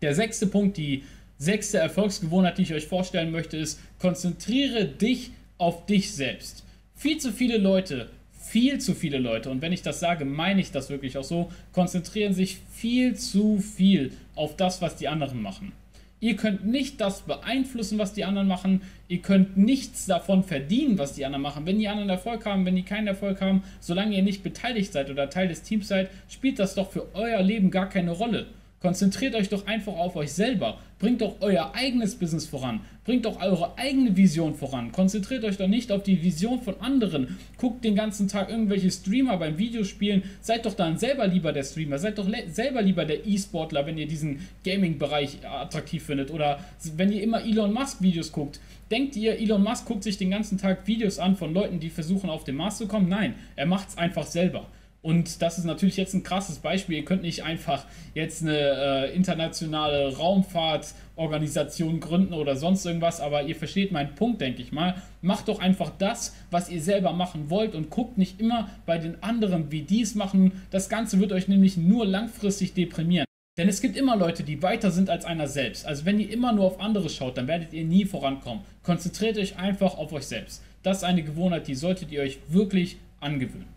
Der 0.01 0.15
sechste 0.15 0.47
Punkt, 0.47 0.77
die 0.77 1.05
sechste 1.39 1.79
Erfolgsgewohnheit, 1.79 2.59
die 2.59 2.63
ich 2.63 2.75
euch 2.75 2.87
vorstellen 2.87 3.31
möchte, 3.31 3.57
ist, 3.57 3.81
konzentriere 3.99 4.87
dich 4.87 5.31
auf 5.59 5.87
dich 5.87 6.13
selbst. 6.13 6.65
Viel 6.95 7.19
zu 7.19 7.33
viele 7.33 7.59
Leute 7.59 8.11
viel 8.53 8.79
zu 8.79 8.95
viele 8.95 9.17
Leute, 9.17 9.49
und 9.49 9.63
wenn 9.63 9.73
ich 9.73 9.81
das 9.81 9.99
sage, 9.99 10.27
meine 10.27 10.61
ich 10.61 10.73
das 10.73 10.91
wirklich 10.91 11.17
auch 11.17 11.25
so, 11.25 11.51
konzentrieren 11.73 12.35
sich 12.35 12.59
viel 12.71 13.17
zu 13.17 13.61
viel 13.61 14.13
auf 14.35 14.57
das, 14.57 14.83
was 14.83 14.97
die 14.97 15.09
anderen 15.09 15.41
machen. 15.41 15.73
Ihr 16.21 16.37
könnt 16.37 16.67
nicht 16.67 17.01
das 17.01 17.23
beeinflussen, 17.23 17.99
was 17.99 18.13
die 18.13 18.27
anderen 18.27 18.49
machen. 18.49 18.83
Ihr 19.09 19.23
könnt 19.23 19.57
nichts 19.57 20.05
davon 20.05 20.45
verdienen, 20.45 20.99
was 20.99 21.15
die 21.15 21.25
anderen 21.25 21.41
machen. 21.41 21.65
Wenn 21.65 21.79
die 21.79 21.89
anderen 21.89 22.11
Erfolg 22.11 22.45
haben, 22.45 22.67
wenn 22.67 22.77
die 22.77 22.83
keinen 22.83 23.07
Erfolg 23.07 23.41
haben, 23.41 23.63
solange 23.81 24.15
ihr 24.15 24.23
nicht 24.23 24.43
beteiligt 24.43 24.93
seid 24.93 25.09
oder 25.09 25.31
Teil 25.31 25.49
des 25.49 25.63
Teams 25.63 25.89
seid, 25.89 26.11
spielt 26.29 26.59
das 26.59 26.75
doch 26.75 26.91
für 26.91 27.07
euer 27.15 27.41
Leben 27.41 27.71
gar 27.71 27.89
keine 27.89 28.11
Rolle. 28.11 28.49
Konzentriert 28.83 29.37
euch 29.37 29.49
doch 29.49 29.69
einfach 29.69 29.95
auf 29.95 30.17
euch 30.17 30.33
selber. 30.33 30.81
Bringt 30.99 31.21
doch 31.21 31.37
euer 31.41 31.73
eigenes 31.73 32.17
Business 32.17 32.47
voran. 32.47 32.81
Bringt 33.05 33.25
doch 33.25 33.41
eure 33.41 33.79
eigene 33.79 34.17
Vision 34.17 34.57
voran. 34.57 34.91
Konzentriert 34.91 35.45
euch 35.45 35.57
doch 35.57 35.69
nicht 35.69 35.93
auf 35.93 36.03
die 36.03 36.21
Vision 36.21 36.61
von 36.61 36.81
anderen. 36.81 37.39
Guckt 37.59 37.85
den 37.85 37.95
ganzen 37.95 38.27
Tag 38.27 38.51
irgendwelche 38.51 38.91
Streamer 38.91 39.37
beim 39.37 39.57
Videospielen. 39.57 40.25
Seid 40.41 40.67
doch 40.67 40.75
dann 40.75 40.99
selber 40.99 41.29
lieber 41.29 41.53
der 41.53 41.63
Streamer. 41.63 42.01
Seid 42.01 42.19
doch 42.19 42.29
selber 42.49 42.83
lieber 42.83 43.05
der 43.05 43.25
E-Sportler, 43.25 43.87
wenn 43.87 43.99
ihr 43.99 44.09
diesen 44.09 44.49
Gaming-Bereich 44.65 45.47
attraktiv 45.47 46.03
findet. 46.03 46.33
Oder 46.33 46.59
wenn 46.97 47.13
ihr 47.13 47.23
immer 47.23 47.45
Elon 47.45 47.73
Musk-Videos 47.73 48.33
guckt. 48.33 48.59
Denkt 48.91 49.15
ihr, 49.15 49.39
Elon 49.39 49.63
Musk 49.63 49.87
guckt 49.87 50.03
sich 50.03 50.19
den 50.19 50.31
ganzen 50.31 50.59
Tag 50.59 50.89
Videos 50.89 51.21
an 51.21 51.37
von 51.37 51.55
Leuten, 51.55 51.79
die 51.79 51.89
versuchen 51.89 52.29
auf 52.29 52.43
den 52.43 52.57
Mars 52.57 52.79
zu 52.79 52.89
kommen? 52.89 53.09
Nein, 53.09 53.35
er 53.55 53.67
macht 53.67 53.91
es 53.91 53.97
einfach 53.97 54.27
selber. 54.27 54.67
Und 55.03 55.43
das 55.43 55.59
ist 55.59 55.65
natürlich 55.65 55.97
jetzt 55.97 56.15
ein 56.15 56.23
krasses 56.23 56.61
Beispiel. 56.61 56.97
Ihr 56.97 57.05
könnt 57.05 57.23
nicht 57.23 57.43
einfach 57.43 57.87
jetzt 58.15 58.43
eine 58.43 58.57
äh, 58.57 59.15
internationale 59.17 60.17
Raumfahrtorganisation 60.17 61.99
gründen 61.99 62.35
oder 62.35 62.55
sonst 62.55 62.87
irgendwas, 62.87 63.21
aber 63.21 63.43
ihr 63.43 63.57
versteht 63.57 63.91
meinen 63.91 64.15
Punkt, 64.15 64.41
denke 64.41 64.63
ich 64.63 64.71
mal. 64.71 64.95
Macht 65.21 65.49
doch 65.49 65.59
einfach 65.59 65.91
das, 65.99 66.37
was 66.53 66.71
ihr 66.71 66.81
selber 66.81 67.13
machen 67.13 67.51
wollt 67.51 67.75
und 67.75 67.91
guckt 67.91 68.17
nicht 68.17 68.41
immer 68.41 68.71
bei 68.87 68.99
den 68.99 69.21
anderen, 69.25 69.73
wie 69.73 69.83
die 69.83 70.03
es 70.03 70.15
machen. 70.15 70.53
Das 70.71 70.89
Ganze 70.89 71.19
wird 71.19 71.33
euch 71.33 71.49
nämlich 71.49 71.77
nur 71.77 72.07
langfristig 72.07 72.73
deprimieren. 72.75 73.27
Denn 73.59 73.69
es 73.69 73.83
gibt 73.83 73.97
immer 73.97 74.17
Leute, 74.17 74.45
die 74.45 74.63
weiter 74.63 74.93
sind 74.93 75.11
als 75.11 75.25
einer 75.25 75.49
selbst. 75.49 75.85
Also 75.85 76.07
wenn 76.07 76.21
ihr 76.21 76.31
immer 76.31 76.53
nur 76.53 76.65
auf 76.65 76.81
andere 76.81 77.11
schaut, 77.11 77.37
dann 77.37 77.49
werdet 77.49 77.73
ihr 77.73 77.85
nie 77.85 78.05
vorankommen. 78.05 78.63
Konzentriert 78.85 79.37
euch 79.37 79.59
einfach 79.59 79.99
auf 79.99 80.13
euch 80.13 80.27
selbst. 80.27 80.63
Das 80.85 80.99
ist 80.99 81.05
eine 81.05 81.25
Gewohnheit, 81.25 81.67
die 81.67 81.75
solltet 81.75 82.13
ihr 82.13 82.23
euch 82.23 82.39
wirklich 82.49 82.99
angewöhnen. 83.21 83.72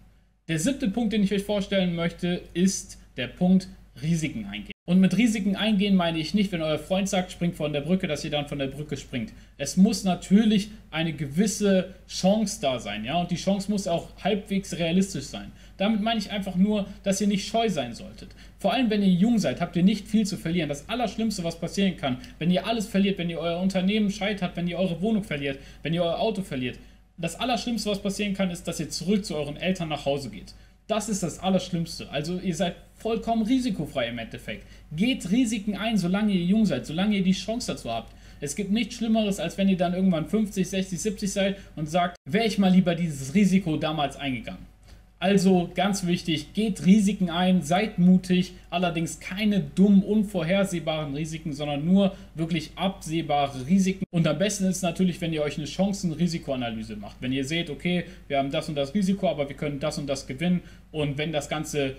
Der 0.48 0.60
siebte 0.60 0.90
Punkt, 0.90 1.12
den 1.12 1.24
ich 1.24 1.34
euch 1.34 1.42
vorstellen 1.42 1.96
möchte, 1.96 2.44
ist 2.54 3.00
der 3.18 3.25
Punkt 3.25 3.68
Risiken 4.00 4.46
eingehen. 4.46 4.74
Und 4.88 5.00
mit 5.00 5.18
Risiken 5.18 5.56
eingehen 5.56 5.96
meine 5.96 6.20
ich 6.20 6.36
nicht, 6.36 6.52
wenn 6.52 6.62
euer 6.62 6.78
Freund 6.78 7.10
sagt, 7.10 7.32
springt 7.32 7.56
von 7.56 7.74
der 7.74 7.82
Brücke, 7.82 8.06
dass 8.06 8.24
ihr 8.24 8.30
dann 8.30 8.48
von 8.48 8.60
der 8.60 8.68
Brücke 8.68 8.96
springt. 8.96 9.34
Es 9.58 9.75
muss 9.75 10.04
natürlich 10.04 10.70
eine 10.92 11.14
gewisse 11.14 11.96
Chance 12.08 12.60
da 12.62 12.78
sein, 12.78 13.04
ja, 13.04 13.20
und 13.20 13.32
die 13.32 13.38
Chance 13.38 13.72
muss 13.72 13.88
auch 13.88 14.10
halbwegs 14.24 14.78
realistisch 14.78 15.24
sein. 15.24 15.52
Damit 15.78 16.02
meine 16.02 16.20
ich 16.20 16.30
einfach 16.30 16.56
nur, 16.56 16.86
dass 17.02 17.20
ihr 17.22 17.28
nicht 17.28 17.48
scheu 17.48 17.68
sein 17.68 17.96
solltet. 17.96 18.30
Vor 18.60 18.72
allem, 18.72 18.92
wenn 18.92 19.02
ihr 19.02 19.10
jung 19.10 19.40
seid, 19.40 19.62
habt 19.62 19.75
ihr 19.75 19.84
nicht 19.84 20.08
viel 20.08 20.28
zu 20.28 20.38
verlieren. 20.38 20.70
Das 20.70 20.88
Allerschlimmste, 20.88 21.44
was 21.44 21.60
passieren 21.60 21.98
kann, 21.98 22.20
wenn 22.38 22.52
ihr 22.52 22.68
alles 22.68 22.86
verliert, 22.86 23.18
wenn 23.18 23.32
ihr 23.32 23.40
euer 23.40 23.60
Unternehmen 23.60 24.12
scheitert, 24.12 24.56
wenn 24.56 24.68
ihr 24.68 24.78
eure 24.78 25.02
Wohnung 25.02 25.24
verliert, 25.24 25.58
wenn 25.82 25.96
ihr 25.96 26.04
euer 26.04 26.20
Auto 26.20 26.44
verliert, 26.44 26.78
das 27.17 27.39
Allerschlimmste, 27.39 27.89
was 27.89 28.01
passieren 28.01 28.34
kann, 28.34 28.51
ist, 28.51 28.67
dass 28.67 28.79
ihr 28.79 28.89
zurück 28.89 29.25
zu 29.25 29.36
euren 29.36 29.57
Eltern 29.57 29.89
nach 29.89 30.05
Hause 30.05 30.29
geht. 30.29 30.53
Das 30.88 31.10
ist 31.10 31.24
das 31.24 31.39
Allerschlimmste. 31.39 32.10
Also 32.10 32.39
ihr 32.39 32.55
seid 32.55 32.75
vollkommen 32.95 33.43
risikofrei 33.43 34.10
im 34.10 34.19
Endeffekt. 34.19 34.65
Geht 34.91 35.31
Risiken 35.31 35.75
ein, 35.75 35.98
solange 35.98 36.34
ihr 36.34 36.45
jung 36.45 36.65
seid, 36.65 36.86
solange 36.86 37.17
ihr 37.17 37.24
die 37.24 37.31
Chance 37.31 37.74
dazu 37.74 37.89
habt. 37.89 38.13
Es 38.41 38.55
gibt 38.55 38.72
nichts 38.72 38.95
Schlimmeres, 38.95 39.39
als 39.39 39.57
wenn 39.57 39.69
ihr 39.69 39.77
dann 39.77 39.93
irgendwann 39.93 40.27
50, 40.27 40.69
60, 40.69 41.01
70 41.01 41.31
seid 41.31 41.57
und 41.75 41.89
sagt, 41.89 42.17
wäre 42.29 42.45
ich 42.45 42.57
mal 42.57 42.72
lieber 42.72 42.93
dieses 42.93 43.34
Risiko 43.34 43.77
damals 43.77 44.17
eingegangen. 44.17 44.75
Also 45.17 45.72
ganz 45.74 46.05
wichtig, 46.05 46.53
geht 46.53 46.86
Risiken 46.86 47.29
ein, 47.29 47.62
seid 47.62 48.00
mutig, 48.00 48.53
allerdings 48.69 49.22
keine 49.22 49.62
dummen, 49.62 50.03
unvorhersehbaren 50.03 51.15
Risiken, 51.15 51.53
sondern 51.53 51.86
nur 51.86 52.15
wirklich 52.36 52.72
absehbare 52.75 53.65
Risiken. 53.65 54.03
Und 54.12 54.27
am 54.27 54.38
besten 54.38 54.65
ist 54.65 54.81
natürlich, 54.81 55.22
wenn 55.22 55.31
ihr 55.31 55.41
euch 55.41 55.57
eine 55.57 55.67
Chancen-Risikoanalyse 55.67 56.98
macht. 56.98 57.15
Wenn 57.22 57.31
ihr 57.31 57.45
seht, 57.45 57.69
okay, 57.69 58.03
wir 58.27 58.38
haben 58.38 58.51
das 58.51 58.67
und 58.67 58.75
das 58.75 58.93
Risiko, 58.93 59.29
aber 59.29 59.48
wir 59.48 59.55
können 59.55 59.79
das 59.79 59.98
und 59.98 60.07
das 60.07 60.27
gewinnen. 60.27 60.62
Und 60.91 61.17
wenn 61.17 61.31
das 61.31 61.48
Ganze 61.48 61.95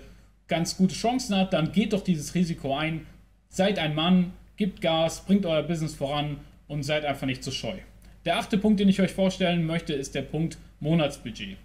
ganz 0.47 0.77
gute 0.77 0.93
Chancen 0.93 1.35
hat, 1.35 1.53
dann 1.53 1.71
geht 1.71 1.93
doch 1.93 2.03
dieses 2.03 2.35
Risiko 2.35 2.75
ein. 2.77 3.07
Seid 3.49 3.79
ein 3.79 3.95
Mann, 3.95 4.31
gebt 4.57 4.79
Gas, 4.79 5.25
bringt 5.25 5.45
euer 5.45 5.63
Business 5.63 5.95
voran 5.95 6.37
und 6.67 6.83
seid 6.83 7.03
einfach 7.03 7.25
nicht 7.25 7.43
zu 7.43 7.51
scheu. 7.51 7.77
Der 8.25 8.37
achte 8.37 8.57
Punkt, 8.57 8.79
den 8.79 8.89
ich 8.89 9.01
euch 9.01 9.11
vorstellen 9.11 9.65
möchte, 9.65 9.93
ist 9.93 10.13
der 10.13 10.21
Punkt 10.21 10.57
Monatsbudget. 10.79 11.57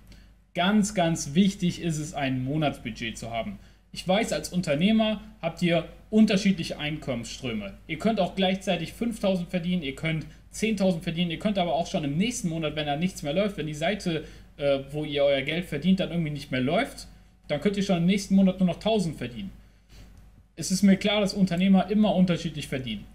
Ganz, 0.54 0.94
ganz 0.94 1.34
wichtig 1.34 1.80
ist 1.80 1.98
es, 1.98 2.14
ein 2.14 2.44
Monatsbudget 2.44 3.16
zu 3.16 3.30
haben. 3.30 3.58
Ich 3.90 4.06
weiß, 4.06 4.32
als 4.32 4.50
Unternehmer 4.50 5.20
habt 5.40 5.62
ihr 5.62 5.88
unterschiedliche 6.10 6.78
Einkommensströme. 6.78 7.74
Ihr 7.86 7.98
könnt 7.98 8.20
auch 8.20 8.34
gleichzeitig 8.34 8.92
5000 8.92 9.48
verdienen, 9.48 9.82
ihr 9.82 9.94
könnt 9.94 10.26
10.000 10.54 11.00
verdienen, 11.00 11.30
ihr 11.30 11.38
könnt 11.38 11.58
aber 11.58 11.74
auch 11.74 11.86
schon 11.86 12.04
im 12.04 12.18
nächsten 12.18 12.48
Monat, 12.48 12.76
wenn 12.76 12.86
da 12.86 12.96
nichts 12.96 13.22
mehr 13.22 13.32
läuft, 13.32 13.56
wenn 13.56 13.66
die 13.66 13.74
Seite, 13.74 14.24
äh, 14.58 14.80
wo 14.90 15.04
ihr 15.04 15.24
euer 15.24 15.42
Geld 15.42 15.64
verdient, 15.64 16.00
dann 16.00 16.10
irgendwie 16.10 16.30
nicht 16.30 16.50
mehr 16.50 16.60
läuft, 16.60 17.06
dann 17.48 17.60
könnt 17.60 17.76
ihr 17.76 17.82
schon 17.82 17.98
im 17.98 18.06
nächsten 18.06 18.34
Monat 18.34 18.60
nur 18.60 18.66
noch 18.66 18.76
1000 18.76 19.16
verdienen. 19.16 19.50
Es 20.56 20.70
ist 20.70 20.82
mir 20.82 20.96
klar, 20.96 21.22
dass 21.22 21.32
Unternehmer 21.32 21.90
immer 21.90 22.14
unterschiedlich 22.14 22.68
verdienen. 22.68 23.06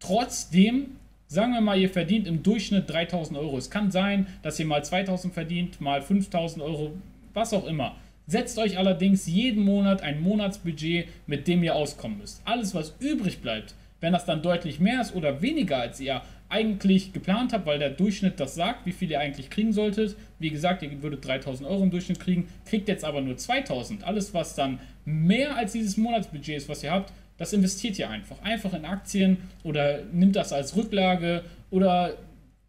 Trotzdem 0.00 0.96
Sagen 1.28 1.54
wir 1.54 1.60
mal, 1.60 1.78
ihr 1.78 1.90
verdient 1.90 2.28
im 2.28 2.44
Durchschnitt 2.44 2.88
3000 2.88 3.36
Euro. 3.36 3.58
Es 3.58 3.68
kann 3.68 3.90
sein, 3.90 4.28
dass 4.42 4.60
ihr 4.60 4.66
mal 4.66 4.84
2000 4.84 5.34
verdient, 5.34 5.80
mal 5.80 6.00
5000 6.00 6.62
Euro, 6.62 6.92
was 7.34 7.52
auch 7.52 7.66
immer. 7.66 7.96
Setzt 8.28 8.58
euch 8.58 8.78
allerdings 8.78 9.26
jeden 9.26 9.64
Monat 9.64 10.02
ein 10.02 10.20
Monatsbudget, 10.20 11.08
mit 11.26 11.48
dem 11.48 11.64
ihr 11.64 11.74
auskommen 11.74 12.18
müsst. 12.18 12.42
Alles, 12.44 12.76
was 12.76 12.94
übrig 13.00 13.40
bleibt, 13.40 13.74
wenn 14.00 14.12
das 14.12 14.24
dann 14.24 14.42
deutlich 14.42 14.78
mehr 14.78 15.00
ist 15.00 15.16
oder 15.16 15.42
weniger, 15.42 15.78
als 15.78 15.98
ihr 15.98 16.22
eigentlich 16.48 17.12
geplant 17.12 17.52
habt, 17.52 17.66
weil 17.66 17.80
der 17.80 17.90
Durchschnitt 17.90 18.38
das 18.38 18.54
sagt, 18.54 18.86
wie 18.86 18.92
viel 18.92 19.10
ihr 19.10 19.18
eigentlich 19.18 19.50
kriegen 19.50 19.72
solltet. 19.72 20.16
Wie 20.38 20.50
gesagt, 20.50 20.82
ihr 20.82 21.02
würdet 21.02 21.26
3000 21.26 21.68
Euro 21.68 21.82
im 21.82 21.90
Durchschnitt 21.90 22.20
kriegen, 22.20 22.46
kriegt 22.66 22.86
jetzt 22.86 23.04
aber 23.04 23.20
nur 23.20 23.36
2000. 23.36 24.04
Alles, 24.04 24.32
was 24.32 24.54
dann 24.54 24.78
mehr 25.04 25.56
als 25.56 25.72
dieses 25.72 25.96
Monatsbudget 25.96 26.56
ist, 26.56 26.68
was 26.68 26.84
ihr 26.84 26.92
habt, 26.92 27.12
das 27.38 27.52
investiert 27.52 27.98
ihr 27.98 28.10
einfach. 28.10 28.40
Einfach 28.42 28.72
in 28.72 28.84
Aktien 28.84 29.38
oder 29.62 30.00
nimmt 30.12 30.36
das 30.36 30.52
als 30.52 30.76
Rücklage 30.76 31.42
oder 31.70 32.14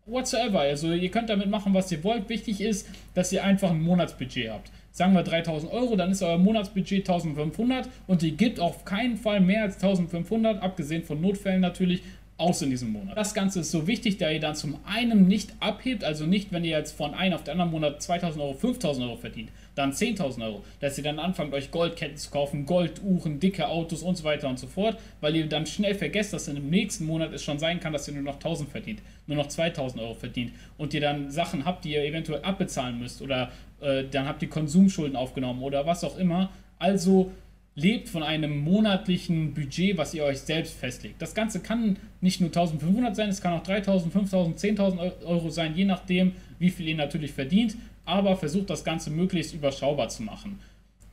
whatsoever. 0.06 0.62
Also 0.62 0.92
ihr 0.92 1.10
könnt 1.10 1.30
damit 1.30 1.50
machen, 1.50 1.74
was 1.74 1.92
ihr 1.92 2.04
wollt. 2.04 2.30
Wichtig 2.30 2.62
ist, 2.62 2.88
dass 3.14 3.32
ihr 3.32 3.44
einfach 3.44 3.72
ein 3.72 3.82
Monatsbudget 3.82 4.50
habt. 4.50 4.72
Sagen 4.92 5.14
wir 5.14 5.24
3000 5.24 5.72
Euro, 5.72 5.96
dann 5.96 6.12
ist 6.12 6.24
euer 6.24 6.40
Monatsbudget 6.40 7.08
1500 7.08 7.88
und 8.08 8.24
ihr 8.24 8.32
gebt 8.32 8.60
auf 8.60 8.84
keinen 8.84 9.16
Fall 9.16 9.42
mehr 9.42 9.62
als 9.62 9.76
1500, 9.76 10.64
abgesehen 10.64 11.04
von 11.04 11.22
Notfällen 11.22 11.62
natürlich, 11.62 12.02
aus 12.38 12.62
in 12.62 12.70
diesem 12.70 12.92
Monat. 12.92 13.18
Das 13.18 13.34
Ganze 13.34 13.62
ist 13.62 13.72
so 13.72 13.88
wichtig, 13.88 14.18
da 14.18 14.30
ihr 14.30 14.40
dann 14.40 14.56
zum 14.56 14.80
einen 14.86 15.28
nicht 15.28 15.54
abhebt, 15.60 16.04
also 16.04 16.26
nicht, 16.26 16.52
wenn 16.52 16.64
ihr 16.64 16.78
jetzt 16.78 16.96
von 16.96 17.14
einem 17.14 17.34
auf 17.34 17.44
den 17.44 17.54
anderen 17.54 17.72
Monat 17.72 18.02
2000 18.02 18.42
Euro, 18.44 18.54
5000 18.54 19.06
Euro 19.08 19.18
verdient, 19.18 19.50
dann 19.77 19.91
10.000 19.91 20.43
Euro, 20.43 20.63
dass 20.79 20.98
ihr 20.98 21.03
dann 21.03 21.19
anfangt, 21.19 21.53
euch 21.53 21.72
Goldketten 21.72 22.17
zu 22.17 22.31
kaufen, 22.31 22.65
Golduhren, 22.65 23.39
dicke 23.39 23.67
Autos 23.67 24.01
und 24.03 24.17
so 24.17 24.24
weiter 24.24 24.50
und 24.50 24.60
so 24.60 24.67
fort, 24.67 24.98
weil 25.22 25.36
ihr 25.36 25.48
dann 25.48 25.65
schnell 25.65 25.96
vergesst, 25.96 26.34
dass 26.34 26.48
in 26.48 26.55
dem 26.55 26.69
nächsten 26.69 27.05
Monat 27.05 27.34
es 27.34 27.43
schon 27.43 27.60
sein 27.60 27.79
kann, 27.79 27.93
dass 27.93 28.07
ihr 28.07 28.13
nur 28.13 28.24
noch 28.24 28.36
1000 28.36 28.69
verdient, 28.69 29.01
nur 29.27 29.38
noch 29.38 29.48
2000 29.48 30.01
Euro 30.01 30.13
verdient 30.13 30.51
und 30.77 30.93
ihr 30.93 31.01
dann 31.01 31.31
Sachen 31.31 31.65
habt, 31.65 31.86
die 31.86 31.93
ihr 31.93 32.03
eventuell 32.03 32.41
abbezahlen 32.41 33.00
müsst 33.00 33.22
oder 33.22 33.51
äh, 33.81 34.03
dann 34.10 34.27
habt 34.27 34.41
ihr 34.41 34.50
Konsumschulden 34.50 35.15
aufgenommen 35.15 35.62
oder 35.62 35.86
was 35.86 36.03
auch 36.03 36.17
immer. 36.17 36.50
Also 36.79 37.31
lebt 37.77 38.10
von 38.10 38.24
einem 38.24 38.57
monatlichen 38.63 39.53
Budget, 39.53 39.98
was 39.98 40.15
ihr 40.15 40.24
euch 40.24 40.39
selbst 40.39 40.74
festlegt. 40.74 41.22
Das 41.22 41.36
Ganze 41.36 41.60
kann 41.60 41.98
nicht 42.22 42.41
nur 42.41 42.50
1500 42.50 43.15
sein, 43.15 43.29
es 43.29 43.39
kann 43.39 43.53
auch 43.53 43.62
3000, 43.62 44.12
5000, 44.12 44.60
10.000 44.60 45.24
Euro 45.25 45.51
sein, 45.51 45.75
je 45.75 45.86
nachdem, 45.86 46.34
wie 46.57 46.72
viel 46.72 46.88
ihr 46.88 46.96
natürlich 46.96 47.34
verdient, 47.34 47.77
aber 48.03 48.36
versucht 48.36 48.72
das 48.72 48.84
Ganze 48.84 49.12
möglichst 49.12 49.53
überschaubar 49.53 50.10
zu 50.10 50.24
machen. 50.24 50.60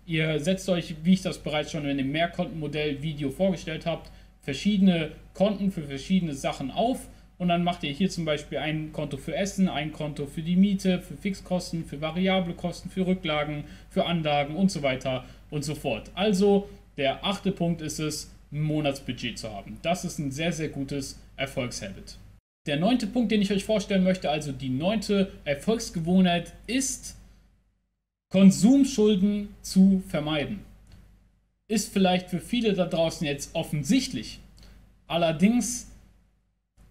Ihr 0.07 0.41
setzt 0.41 0.67
euch, 0.71 0.95
wie 1.05 1.13
ich 1.13 1.23
das 1.23 1.39
bereits 1.39 1.71
schon 1.71 1.85
in 1.85 1.99
dem 1.99 2.11
Mehrkontenmodell-Video 2.13 3.31
vorgestellt 3.31 3.85
habe, 3.85 4.05
verschiedene 4.41 5.13
Konten 5.35 5.71
für 5.71 5.83
verschiedene 5.83 6.33
Sachen 6.33 6.71
auf 6.71 7.09
und 7.37 7.49
dann 7.49 7.65
macht 7.65 7.83
ihr 7.83 7.91
hier 7.91 8.09
zum 8.09 8.25
Beispiel 8.25 8.59
ein 8.59 8.93
Konto 8.93 9.19
für 9.19 9.35
Essen, 9.35 9.69
ein 9.69 9.93
Konto 9.93 10.27
für 10.27 10.43
die 10.43 10.57
Miete, 10.57 11.01
für 11.01 11.17
Fixkosten, 11.17 11.85
für 11.85 12.01
variable 12.01 12.55
Kosten, 12.55 12.89
für 12.89 13.07
Rücklagen, 13.07 13.65
für 13.91 14.07
Anlagen 14.07 14.55
und 14.57 14.71
so 14.71 14.83
weiter 14.83 15.25
und 15.55 15.65
so 15.65 15.75
fort. 15.77 16.11
Also 16.15 16.69
der 16.97 17.25
achte 17.25 17.53
Punkt 17.53 17.81
ist 17.81 18.01
es, 18.01 18.31
ein 18.53 18.61
Monatsbudget 18.61 19.39
zu 19.39 19.51
haben. 19.51 19.79
Das 19.83 20.05
ist 20.05 20.19
ein 20.19 20.33
sehr, 20.33 20.53
sehr 20.53 20.69
gutes 20.69 21.19
Erfolgshabit. 21.37 22.19
Der 22.67 22.77
neunte 22.77 23.07
Punkt, 23.07 23.31
den 23.31 23.41
ich 23.41 23.53
euch 23.53 23.65
vorstellen 23.65 24.05
möchte, 24.05 24.31
also 24.31 24.53
die 24.53 24.69
neunte 24.69 25.33
Erfolgsgewohnheit, 25.45 26.53
ist 26.67 27.17
Konsumschulden 28.31 29.55
zu 29.63 30.03
vermeiden. 30.09 30.61
Ist 31.69 31.93
vielleicht 31.93 32.31
für 32.31 32.41
viele 32.41 32.75
da 32.75 32.87
draußen 32.87 33.27
jetzt 33.27 33.55
offensichtlich. 33.55 34.41
Allerdings 35.07 35.91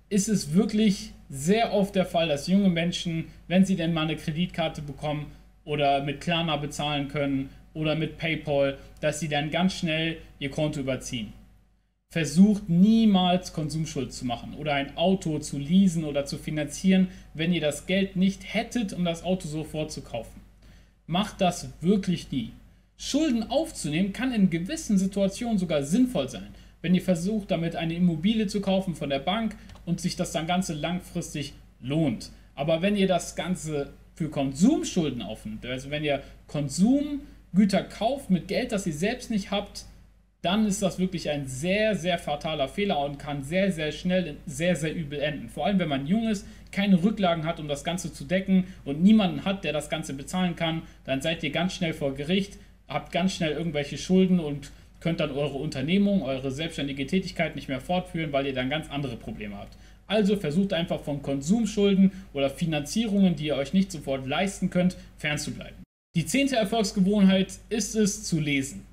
ist 0.09 0.29
es 0.29 0.53
wirklich 0.53 1.13
sehr 1.29 1.73
oft 1.73 1.95
der 1.95 2.05
Fall, 2.05 2.29
dass 2.29 2.47
junge 2.47 2.69
Menschen, 2.69 3.25
wenn 3.47 3.65
sie 3.65 3.75
denn 3.75 3.93
mal 3.93 4.03
eine 4.03 4.15
Kreditkarte 4.15 4.81
bekommen 4.81 5.31
oder 5.65 6.03
mit 6.03 6.21
Klarna 6.21 6.57
bezahlen 6.57 7.07
können 7.07 7.49
oder 7.73 7.95
mit 7.95 8.17
PayPal, 8.17 8.77
dass 9.01 9.19
sie 9.19 9.29
dann 9.29 9.51
ganz 9.51 9.73
schnell 9.73 10.17
ihr 10.39 10.51
Konto 10.51 10.79
überziehen. 10.79 11.33
Versucht 12.09 12.69
niemals 12.69 13.53
Konsumschuld 13.53 14.13
zu 14.13 14.25
machen 14.25 14.53
oder 14.53 14.75
ein 14.75 14.95
Auto 14.97 15.39
zu 15.39 15.57
leasen 15.57 16.03
oder 16.03 16.25
zu 16.25 16.37
finanzieren, 16.37 17.07
wenn 17.33 17.51
ihr 17.53 17.61
das 17.61 17.87
Geld 17.87 18.15
nicht 18.15 18.53
hättet, 18.53 18.93
um 18.93 19.03
das 19.03 19.23
Auto 19.23 19.47
sofort 19.47 19.91
zu 19.91 20.01
kaufen. 20.01 20.41
Macht 21.07 21.41
das 21.41 21.69
wirklich 21.81 22.31
nie. 22.31 22.51
Schulden 22.97 23.49
aufzunehmen 23.49 24.13
kann 24.13 24.31
in 24.31 24.51
gewissen 24.51 24.97
Situationen 24.97 25.57
sogar 25.57 25.83
sinnvoll 25.83 26.29
sein. 26.29 26.53
Wenn 26.81 26.93
ihr 26.93 27.01
versucht, 27.01 27.49
damit 27.49 27.75
eine 27.75 27.95
Immobilie 27.95 28.45
zu 28.45 28.61
kaufen 28.61 28.93
von 28.93 29.09
der 29.09 29.19
Bank 29.19 29.55
und 29.85 29.99
sich 29.99 30.15
das 30.15 30.31
dann 30.31 30.47
Ganze 30.47 30.73
langfristig 30.73 31.53
lohnt. 31.81 32.29
Aber 32.55 32.81
wenn 32.81 32.95
ihr 32.95 33.07
das 33.07 33.35
Ganze 33.35 33.91
für 34.13 34.29
Konsumschulden 34.29 35.21
aufnimmt, 35.21 35.65
also 35.65 35.89
wenn 35.89 36.03
ihr 36.03 36.21
Konsumgüter 37.53 37.83
kauft 37.83 38.31
mit 38.31 38.47
Geld, 38.47 38.71
das 38.71 38.87
ihr 38.87 38.93
selbst 38.93 39.29
nicht 39.29 39.51
habt, 39.51 39.85
dann 40.41 40.65
ist 40.65 40.81
das 40.81 40.97
wirklich 40.97 41.29
ein 41.29 41.45
sehr, 41.45 41.95
sehr 41.95 42.17
fataler 42.17 42.67
Fehler 42.67 42.99
und 43.05 43.19
kann 43.19 43.43
sehr, 43.43 43.71
sehr 43.71 43.91
schnell 43.91 44.37
sehr, 44.47 44.75
sehr 44.75 44.93
übel 44.93 45.19
enden. 45.19 45.49
Vor 45.49 45.67
allem, 45.67 45.77
wenn 45.77 45.87
man 45.87 46.07
jung 46.07 46.27
ist, 46.27 46.47
keine 46.71 47.03
Rücklagen 47.03 47.45
hat, 47.45 47.59
um 47.59 47.67
das 47.67 47.83
Ganze 47.83 48.11
zu 48.11 48.25
decken 48.25 48.65
und 48.85 49.03
niemanden 49.03 49.45
hat, 49.45 49.63
der 49.63 49.71
das 49.71 49.91
Ganze 49.91 50.15
bezahlen 50.15 50.55
kann, 50.55 50.81
dann 51.05 51.21
seid 51.21 51.43
ihr 51.43 51.51
ganz 51.51 51.75
schnell 51.75 51.93
vor 51.93 52.15
Gericht. 52.15 52.57
habt 52.87 53.11
ganz 53.11 53.35
schnell 53.35 53.51
irgendwelche 53.51 53.97
Schulden 53.99 54.39
und 54.39 54.71
könnt 54.99 55.19
dann 55.19 55.31
eure 55.31 55.57
Unternehmung, 55.57 56.23
eure 56.23 56.51
selbstständige 56.51 57.05
Tätigkeit 57.05 57.55
nicht 57.55 57.69
mehr 57.69 57.81
fortführen, 57.81 58.33
weil 58.33 58.47
ihr 58.47 58.53
dann 58.53 58.69
ganz 58.69 58.89
andere 58.89 59.15
Probleme 59.15 59.57
habt. 59.57 59.77
Also 60.07 60.35
versucht 60.37 60.73
einfach 60.73 61.01
von 61.01 61.21
Konsumschulden 61.21 62.11
oder 62.33 62.49
Finanzierungen, 62.49 63.35
die 63.35 63.45
ihr 63.45 63.55
euch 63.55 63.73
nicht 63.73 63.91
sofort 63.91 64.25
leisten 64.25 64.71
könnt, 64.71 64.97
fernzubleiben. 65.17 65.82
Die 66.15 66.27
zehnte 66.27 66.57
Erfolgsgewohnheit 66.57 67.53
ist 67.69 67.95
es 67.95 68.23
zu 68.23 68.39
lesen. 68.39 68.85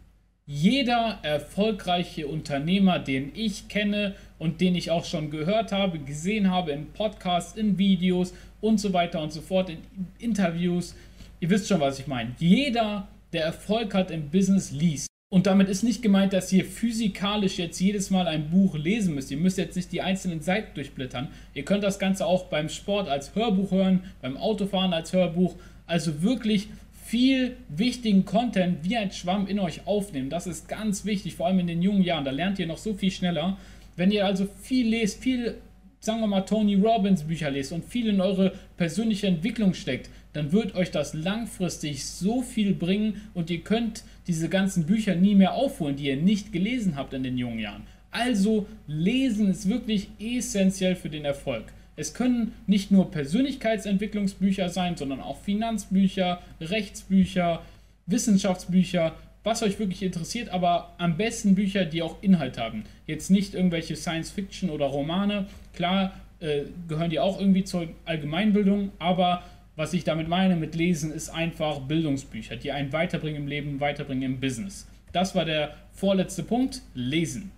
Jeder 0.47 1.19
erfolgreiche 1.23 2.27
Unternehmer, 2.27 2.99
den 2.99 3.33
ich 3.35 3.69
kenne 3.69 4.15
und 4.39 4.63
den 4.63 4.75
ich 4.75 4.91
auch 4.91 5.05
schon 5.05 5.31
gehört 5.31 5.71
habe, 5.71 5.99
gesehen 5.99 6.51
habe 6.51 6.73
in 6.73 6.87
Podcasts, 6.95 7.59
in 7.59 7.77
Videos 7.77 8.33
und 8.63 8.81
so 8.81 8.95
weiter 8.95 9.21
und 9.23 9.35
so 9.35 9.43
fort, 9.43 9.69
in 9.69 9.77
Interviews, 10.19 10.95
ihr 11.41 11.51
wisst 11.51 11.69
schon, 11.69 11.81
was 11.81 11.99
ich 11.99 12.07
meine. 12.07 12.35
Jeder, 12.39 13.07
der 13.35 13.45
Erfolg 13.45 13.93
hat 13.93 14.11
im 14.11 14.31
Business, 14.31 14.71
liest. 14.71 15.07
Und 15.31 15.47
damit 15.47 15.69
ist 15.69 15.83
nicht 15.83 16.01
gemeint, 16.01 16.33
dass 16.33 16.51
ihr 16.55 16.65
physikalisch 16.65 17.59
jetzt 17.59 17.79
jedes 17.81 18.09
Mal 18.09 18.29
ein 18.29 18.49
Buch 18.49 18.79
lesen 18.79 19.15
müsst. 19.15 19.31
Ihr 19.31 19.37
müsst 19.37 19.59
jetzt 19.59 19.77
nicht 19.77 19.93
die 19.93 20.01
einzelnen 20.01 20.41
Seiten 20.41 20.75
durchblättern. 20.75 21.29
Ihr 21.53 21.67
könnt 21.67 21.85
das 21.85 21.99
Ganze 21.99 22.25
auch 22.25 22.47
beim 22.47 22.71
Sport 22.71 23.11
als 23.11 23.35
Hörbuch 23.35 23.73
hören, 23.73 24.05
beim 24.23 24.39
Autofahren 24.39 24.95
als 24.95 25.13
Hörbuch. 25.13 25.57
Also 25.87 26.23
wirklich 26.23 26.69
viel 27.11 27.57
wichtigen 27.69 28.25
Content 28.25 28.85
wie 28.85 28.97
ein 28.97 29.11
Schwamm 29.11 29.49
in 29.49 29.59
euch 29.59 29.85
aufnehmen. 29.85 30.31
Das 30.31 30.47
ist 30.47 30.69
ganz 30.69 31.05
wichtig, 31.05 31.35
vor 31.35 31.49
allem 31.49 31.59
in 31.59 31.67
den 31.67 31.83
jungen 31.83 32.05
Jahren. 32.05 32.25
Da 32.25 32.31
lernt 32.31 32.61
ihr 32.61 32.69
noch 32.69 32.79
so 32.79 32.95
viel 32.95 33.11
schneller. 33.11 33.59
Wenn 33.97 34.13
ihr 34.13 34.25
also 34.25 34.47
viel 34.63 34.89
lest, 34.89 35.21
viel, 35.21 35.57
sagen 35.99 36.21
wir 36.21 36.29
mal, 36.29 36.43
Tony 36.43 36.77
Robbins 36.77 37.25
Bücher 37.25 37.51
lest 37.51 37.73
und 37.73 37.85
viel 37.85 38.07
in 38.07 38.21
eure 38.21 38.53
persönliche 38.77 39.27
Entwicklung 39.27 39.75
steckt, 39.75 40.09
dann 40.35 40.53
wird 40.53 40.77
euch 40.77 40.93
das 40.93 41.13
langfristig 41.13 42.05
so 42.05 42.43
viel 42.43 42.75
bringen 42.75 43.23
und 43.35 43.51
ihr 43.51 43.63
könnt 43.63 44.05
diese 44.29 44.49
ganzen 44.49 44.87
Bücher 44.87 45.17
nie 45.17 45.35
mehr 45.35 45.55
aufholen, 45.55 45.97
die 45.97 46.07
ihr 46.07 46.17
nicht 46.17 46.53
gelesen 46.53 46.95
habt 46.95 47.13
in 47.13 47.25
den 47.25 47.37
jungen 47.37 47.59
Jahren. 47.59 47.83
Also 48.13 48.69
lesen 48.87 49.51
ist 49.51 49.69
wirklich 49.69 50.11
essentiell 50.21 50.95
für 50.95 51.11
den 51.11 51.25
Erfolg. 51.25 51.73
Es 52.01 52.15
können 52.15 52.55
nicht 52.67 52.91
nur 52.91 53.11
Persönlichkeitsentwicklungsbücher 53.11 54.71
sein, 54.71 54.97
sondern 54.97 55.21
auch 55.21 55.39
Finanzbücher, 55.43 56.41
Rechtsbücher, 56.59 57.61
Wissenschaftsbücher, 58.07 59.15
was 59.45 59.63
euch 59.63 59.79
wirklich 59.79 60.03
interessiert, 60.03 60.49
aber 60.49 60.95
am 60.97 61.19
besten 61.19 61.55
Bücher, 61.55 61.85
die 61.85 62.01
auch 62.01 62.17
Inhalt 62.23 62.57
haben. 62.57 62.85
Jetzt 63.07 63.31
nicht 63.31 63.55
irgendwelche 63.55 63.97
Science-Fiction 63.97 64.71
oder 64.71 64.87
Romane. 64.87 65.47
Klar 65.75 66.13
äh, 66.41 66.63
gehören 66.89 67.11
die 67.11 67.21
auch 67.21 67.39
irgendwie 67.39 67.65
zur 67.65 67.89
Allgemeinbildung, 68.07 68.93
aber 68.99 69.43
was 69.77 69.93
ich 69.93 70.05
damit 70.05 70.27
meine 70.27 70.57
mit 70.57 70.75
Lesen, 70.75 71.13
ist 71.13 71.29
einfach 71.29 71.81
Bildungsbücher, 71.81 72.57
die 72.57 72.73
einen 72.73 72.95
weiterbringen 72.95 73.43
im 73.43 73.47
Leben, 73.47 73.79
weiterbringen 73.79 74.23
im 74.23 74.41
Business. 74.41 74.87
Das 75.13 75.35
war 75.35 75.45
der 75.45 75.75
vorletzte 75.93 76.45
Punkt, 76.45 76.81
Lesen. 76.95 77.51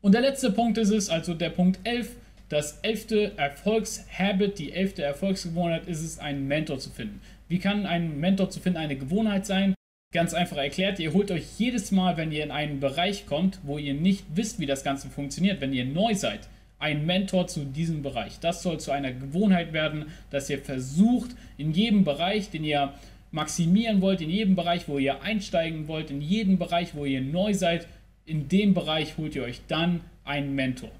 Und 0.00 0.12
der 0.12 0.22
letzte 0.22 0.50
Punkt 0.50 0.78
ist 0.78 0.90
es, 0.90 1.10
also 1.10 1.34
der 1.34 1.50
Punkt 1.50 1.80
11, 1.84 2.10
das 2.54 2.78
elfte 2.82 3.36
Erfolgshabit, 3.36 4.60
die 4.60 4.72
elfte 4.72 5.02
Erfolgsgewohnheit 5.02 5.88
ist 5.88 6.02
es, 6.02 6.20
einen 6.20 6.46
Mentor 6.46 6.78
zu 6.78 6.88
finden. 6.88 7.20
Wie 7.48 7.58
kann 7.58 7.84
ein 7.84 8.20
Mentor 8.20 8.48
zu 8.48 8.60
finden 8.60 8.78
eine 8.78 8.96
Gewohnheit 8.96 9.44
sein? 9.44 9.74
Ganz 10.12 10.34
einfach 10.34 10.58
erklärt, 10.58 11.00
ihr 11.00 11.12
holt 11.12 11.32
euch 11.32 11.58
jedes 11.58 11.90
Mal, 11.90 12.16
wenn 12.16 12.30
ihr 12.30 12.44
in 12.44 12.52
einen 12.52 12.78
Bereich 12.78 13.26
kommt, 13.26 13.58
wo 13.64 13.76
ihr 13.76 13.94
nicht 13.94 14.24
wisst, 14.34 14.60
wie 14.60 14.66
das 14.66 14.84
Ganze 14.84 15.08
funktioniert, 15.10 15.60
wenn 15.60 15.72
ihr 15.72 15.84
neu 15.84 16.14
seid, 16.14 16.48
ein 16.78 17.04
Mentor 17.04 17.48
zu 17.48 17.64
diesem 17.64 18.02
Bereich. 18.02 18.38
Das 18.38 18.62
soll 18.62 18.78
zu 18.78 18.92
einer 18.92 19.12
Gewohnheit 19.12 19.72
werden, 19.72 20.06
dass 20.30 20.48
ihr 20.48 20.60
versucht, 20.60 21.32
in 21.58 21.72
jedem 21.72 22.04
Bereich, 22.04 22.50
den 22.50 22.62
ihr 22.62 22.94
maximieren 23.32 24.00
wollt, 24.00 24.20
in 24.20 24.30
jedem 24.30 24.54
Bereich, 24.54 24.86
wo 24.86 24.98
ihr 24.98 25.22
einsteigen 25.22 25.88
wollt, 25.88 26.12
in 26.12 26.20
jedem 26.20 26.58
Bereich, 26.58 26.94
wo 26.94 27.04
ihr 27.04 27.20
neu 27.20 27.52
seid, 27.52 27.88
in 28.26 28.48
dem 28.48 28.74
Bereich 28.74 29.18
holt 29.18 29.34
ihr 29.34 29.42
euch 29.42 29.62
dann 29.66 30.02
einen 30.24 30.54
Mentor. 30.54 30.92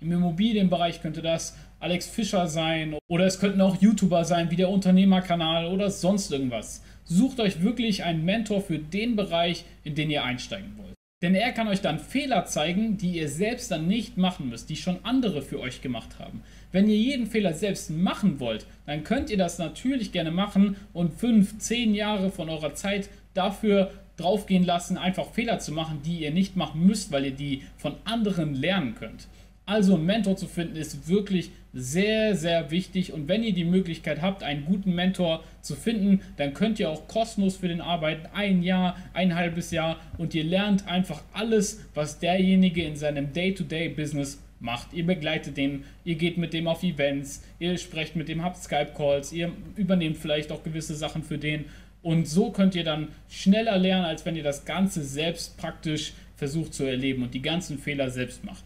Im 0.00 0.12
Immobilienbereich 0.12 1.00
könnte 1.00 1.22
das 1.22 1.56
Alex 1.80 2.06
Fischer 2.08 2.48
sein 2.48 2.96
oder 3.08 3.24
es 3.24 3.38
könnten 3.38 3.60
auch 3.60 3.80
YouTuber 3.80 4.24
sein 4.24 4.50
wie 4.50 4.56
der 4.56 4.68
Unternehmerkanal 4.68 5.66
oder 5.66 5.90
sonst 5.90 6.30
irgendwas. 6.30 6.82
Sucht 7.04 7.40
euch 7.40 7.62
wirklich 7.62 8.04
einen 8.04 8.24
Mentor 8.24 8.60
für 8.60 8.78
den 8.78 9.16
Bereich, 9.16 9.64
in 9.84 9.94
den 9.94 10.10
ihr 10.10 10.24
einsteigen 10.24 10.72
wollt. 10.76 10.94
Denn 11.22 11.34
er 11.34 11.52
kann 11.52 11.68
euch 11.68 11.80
dann 11.80 11.98
Fehler 11.98 12.44
zeigen, 12.44 12.98
die 12.98 13.12
ihr 13.12 13.30
selbst 13.30 13.70
dann 13.70 13.88
nicht 13.88 14.18
machen 14.18 14.50
müsst, 14.50 14.68
die 14.68 14.76
schon 14.76 14.98
andere 15.02 15.40
für 15.40 15.60
euch 15.60 15.80
gemacht 15.80 16.18
haben. 16.18 16.42
Wenn 16.72 16.88
ihr 16.88 16.96
jeden 16.96 17.26
Fehler 17.26 17.54
selbst 17.54 17.90
machen 17.90 18.38
wollt, 18.38 18.66
dann 18.84 19.02
könnt 19.02 19.30
ihr 19.30 19.38
das 19.38 19.58
natürlich 19.58 20.12
gerne 20.12 20.30
machen 20.30 20.76
und 20.92 21.14
fünf, 21.14 21.58
zehn 21.58 21.94
Jahre 21.94 22.30
von 22.30 22.50
eurer 22.50 22.74
Zeit 22.74 23.08
dafür 23.32 23.92
draufgehen 24.18 24.64
lassen, 24.64 24.98
einfach 24.98 25.32
Fehler 25.32 25.58
zu 25.58 25.72
machen, 25.72 26.00
die 26.04 26.20
ihr 26.20 26.32
nicht 26.32 26.56
machen 26.56 26.86
müsst, 26.86 27.12
weil 27.12 27.24
ihr 27.26 27.34
die 27.34 27.62
von 27.78 27.94
anderen 28.04 28.54
lernen 28.54 28.94
könnt. 28.94 29.28
Also 29.68 29.96
einen 29.96 30.06
Mentor 30.06 30.36
zu 30.36 30.46
finden 30.46 30.76
ist 30.76 31.08
wirklich 31.08 31.50
sehr, 31.72 32.36
sehr 32.36 32.70
wichtig. 32.70 33.12
Und 33.12 33.26
wenn 33.26 33.42
ihr 33.42 33.52
die 33.52 33.64
Möglichkeit 33.64 34.22
habt, 34.22 34.44
einen 34.44 34.64
guten 34.64 34.94
Mentor 34.94 35.42
zu 35.60 35.74
finden, 35.74 36.20
dann 36.36 36.54
könnt 36.54 36.78
ihr 36.78 36.88
auch 36.88 37.08
kostenlos 37.08 37.56
für 37.56 37.66
den 37.66 37.80
arbeiten. 37.80 38.28
Ein 38.32 38.62
Jahr, 38.62 38.96
ein 39.12 39.34
halbes 39.34 39.72
Jahr. 39.72 39.98
Und 40.18 40.36
ihr 40.36 40.44
lernt 40.44 40.86
einfach 40.86 41.20
alles, 41.32 41.84
was 41.94 42.20
derjenige 42.20 42.84
in 42.84 42.94
seinem 42.94 43.32
Day-to-Day-Business 43.32 44.40
macht. 44.60 44.92
Ihr 44.92 45.04
begleitet 45.04 45.56
den, 45.56 45.82
ihr 46.04 46.14
geht 46.14 46.38
mit 46.38 46.52
dem 46.52 46.68
auf 46.68 46.84
Events, 46.84 47.42
ihr 47.58 47.76
sprecht 47.76 48.14
mit 48.14 48.28
dem, 48.28 48.44
habt 48.44 48.56
Skype-Calls, 48.56 49.32
ihr 49.32 49.52
übernehmt 49.74 50.16
vielleicht 50.16 50.52
auch 50.52 50.62
gewisse 50.62 50.94
Sachen 50.94 51.24
für 51.24 51.38
den. 51.38 51.64
Und 52.02 52.28
so 52.28 52.52
könnt 52.52 52.76
ihr 52.76 52.84
dann 52.84 53.08
schneller 53.28 53.76
lernen, 53.78 54.06
als 54.06 54.24
wenn 54.24 54.36
ihr 54.36 54.44
das 54.44 54.64
Ganze 54.64 55.02
selbst 55.02 55.56
praktisch 55.56 56.12
versucht 56.36 56.72
zu 56.72 56.84
erleben 56.84 57.24
und 57.24 57.34
die 57.34 57.42
ganzen 57.42 57.78
Fehler 57.78 58.10
selbst 58.10 58.44
macht. 58.44 58.64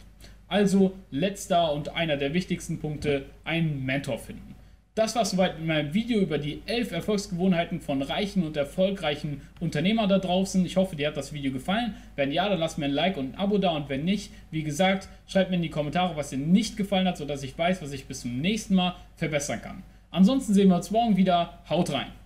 Also 0.51 0.97
letzter 1.13 1.73
und 1.73 1.95
einer 1.95 2.17
der 2.17 2.35
wichtigsten 2.35 2.81
Punkte, 2.81 3.27
einen 3.45 3.87
Mentor 3.87 4.19
finden. 4.19 4.57
Das 4.97 5.15
war 5.15 5.25
soweit 5.25 5.59
in 5.59 5.67
meinem 5.67 5.95
Video 5.95 6.21
über 6.21 6.39
die 6.39 6.63
11 6.67 6.91
Erfolgsgewohnheiten 6.91 7.81
von 7.81 8.03
reichen 8.03 8.45
und 8.45 8.57
erfolgreichen 8.57 9.43
Unternehmern 9.61 10.09
da 10.09 10.19
draußen. 10.19 10.67
Ich 10.67 10.77
hoffe, 10.77 10.97
dir 10.97 11.07
hat 11.07 11.17
das 11.17 11.33
Video 11.33 11.53
gefallen. 11.53 11.95
Wenn 12.17 12.33
ja, 12.33 12.49
dann 12.49 12.59
lass 12.59 12.79
mir 12.79 12.87
ein 12.87 12.91
Like 12.91 13.17
und 13.17 13.35
ein 13.35 13.39
Abo 13.39 13.59
da 13.59 13.71
und 13.71 13.89
wenn 13.89 14.05
nicht, 14.05 14.33
wie 14.51 14.65
gesagt, 14.65 15.09
schreib 15.29 15.51
mir 15.51 15.57
in 15.57 15.63
die 15.63 15.71
Kommentare, 15.71 16.17
was 16.17 16.31
dir 16.31 16.39
nicht 16.39 16.77
gefallen 16.77 17.07
hat, 17.07 17.17
sodass 17.17 17.45
ich 17.45 17.57
weiß, 17.57 17.81
was 17.81 17.93
ich 17.93 18.07
bis 18.07 18.23
zum 18.23 18.41
nächsten 18.41 18.75
Mal 18.75 18.97
verbessern 19.15 19.63
kann. 19.63 19.85
Ansonsten 20.11 20.53
sehen 20.53 20.69
wir 20.69 20.77
uns 20.77 20.91
morgen 20.91 21.17
wieder. 21.17 21.61
Haut 21.69 21.93
rein! 21.93 22.20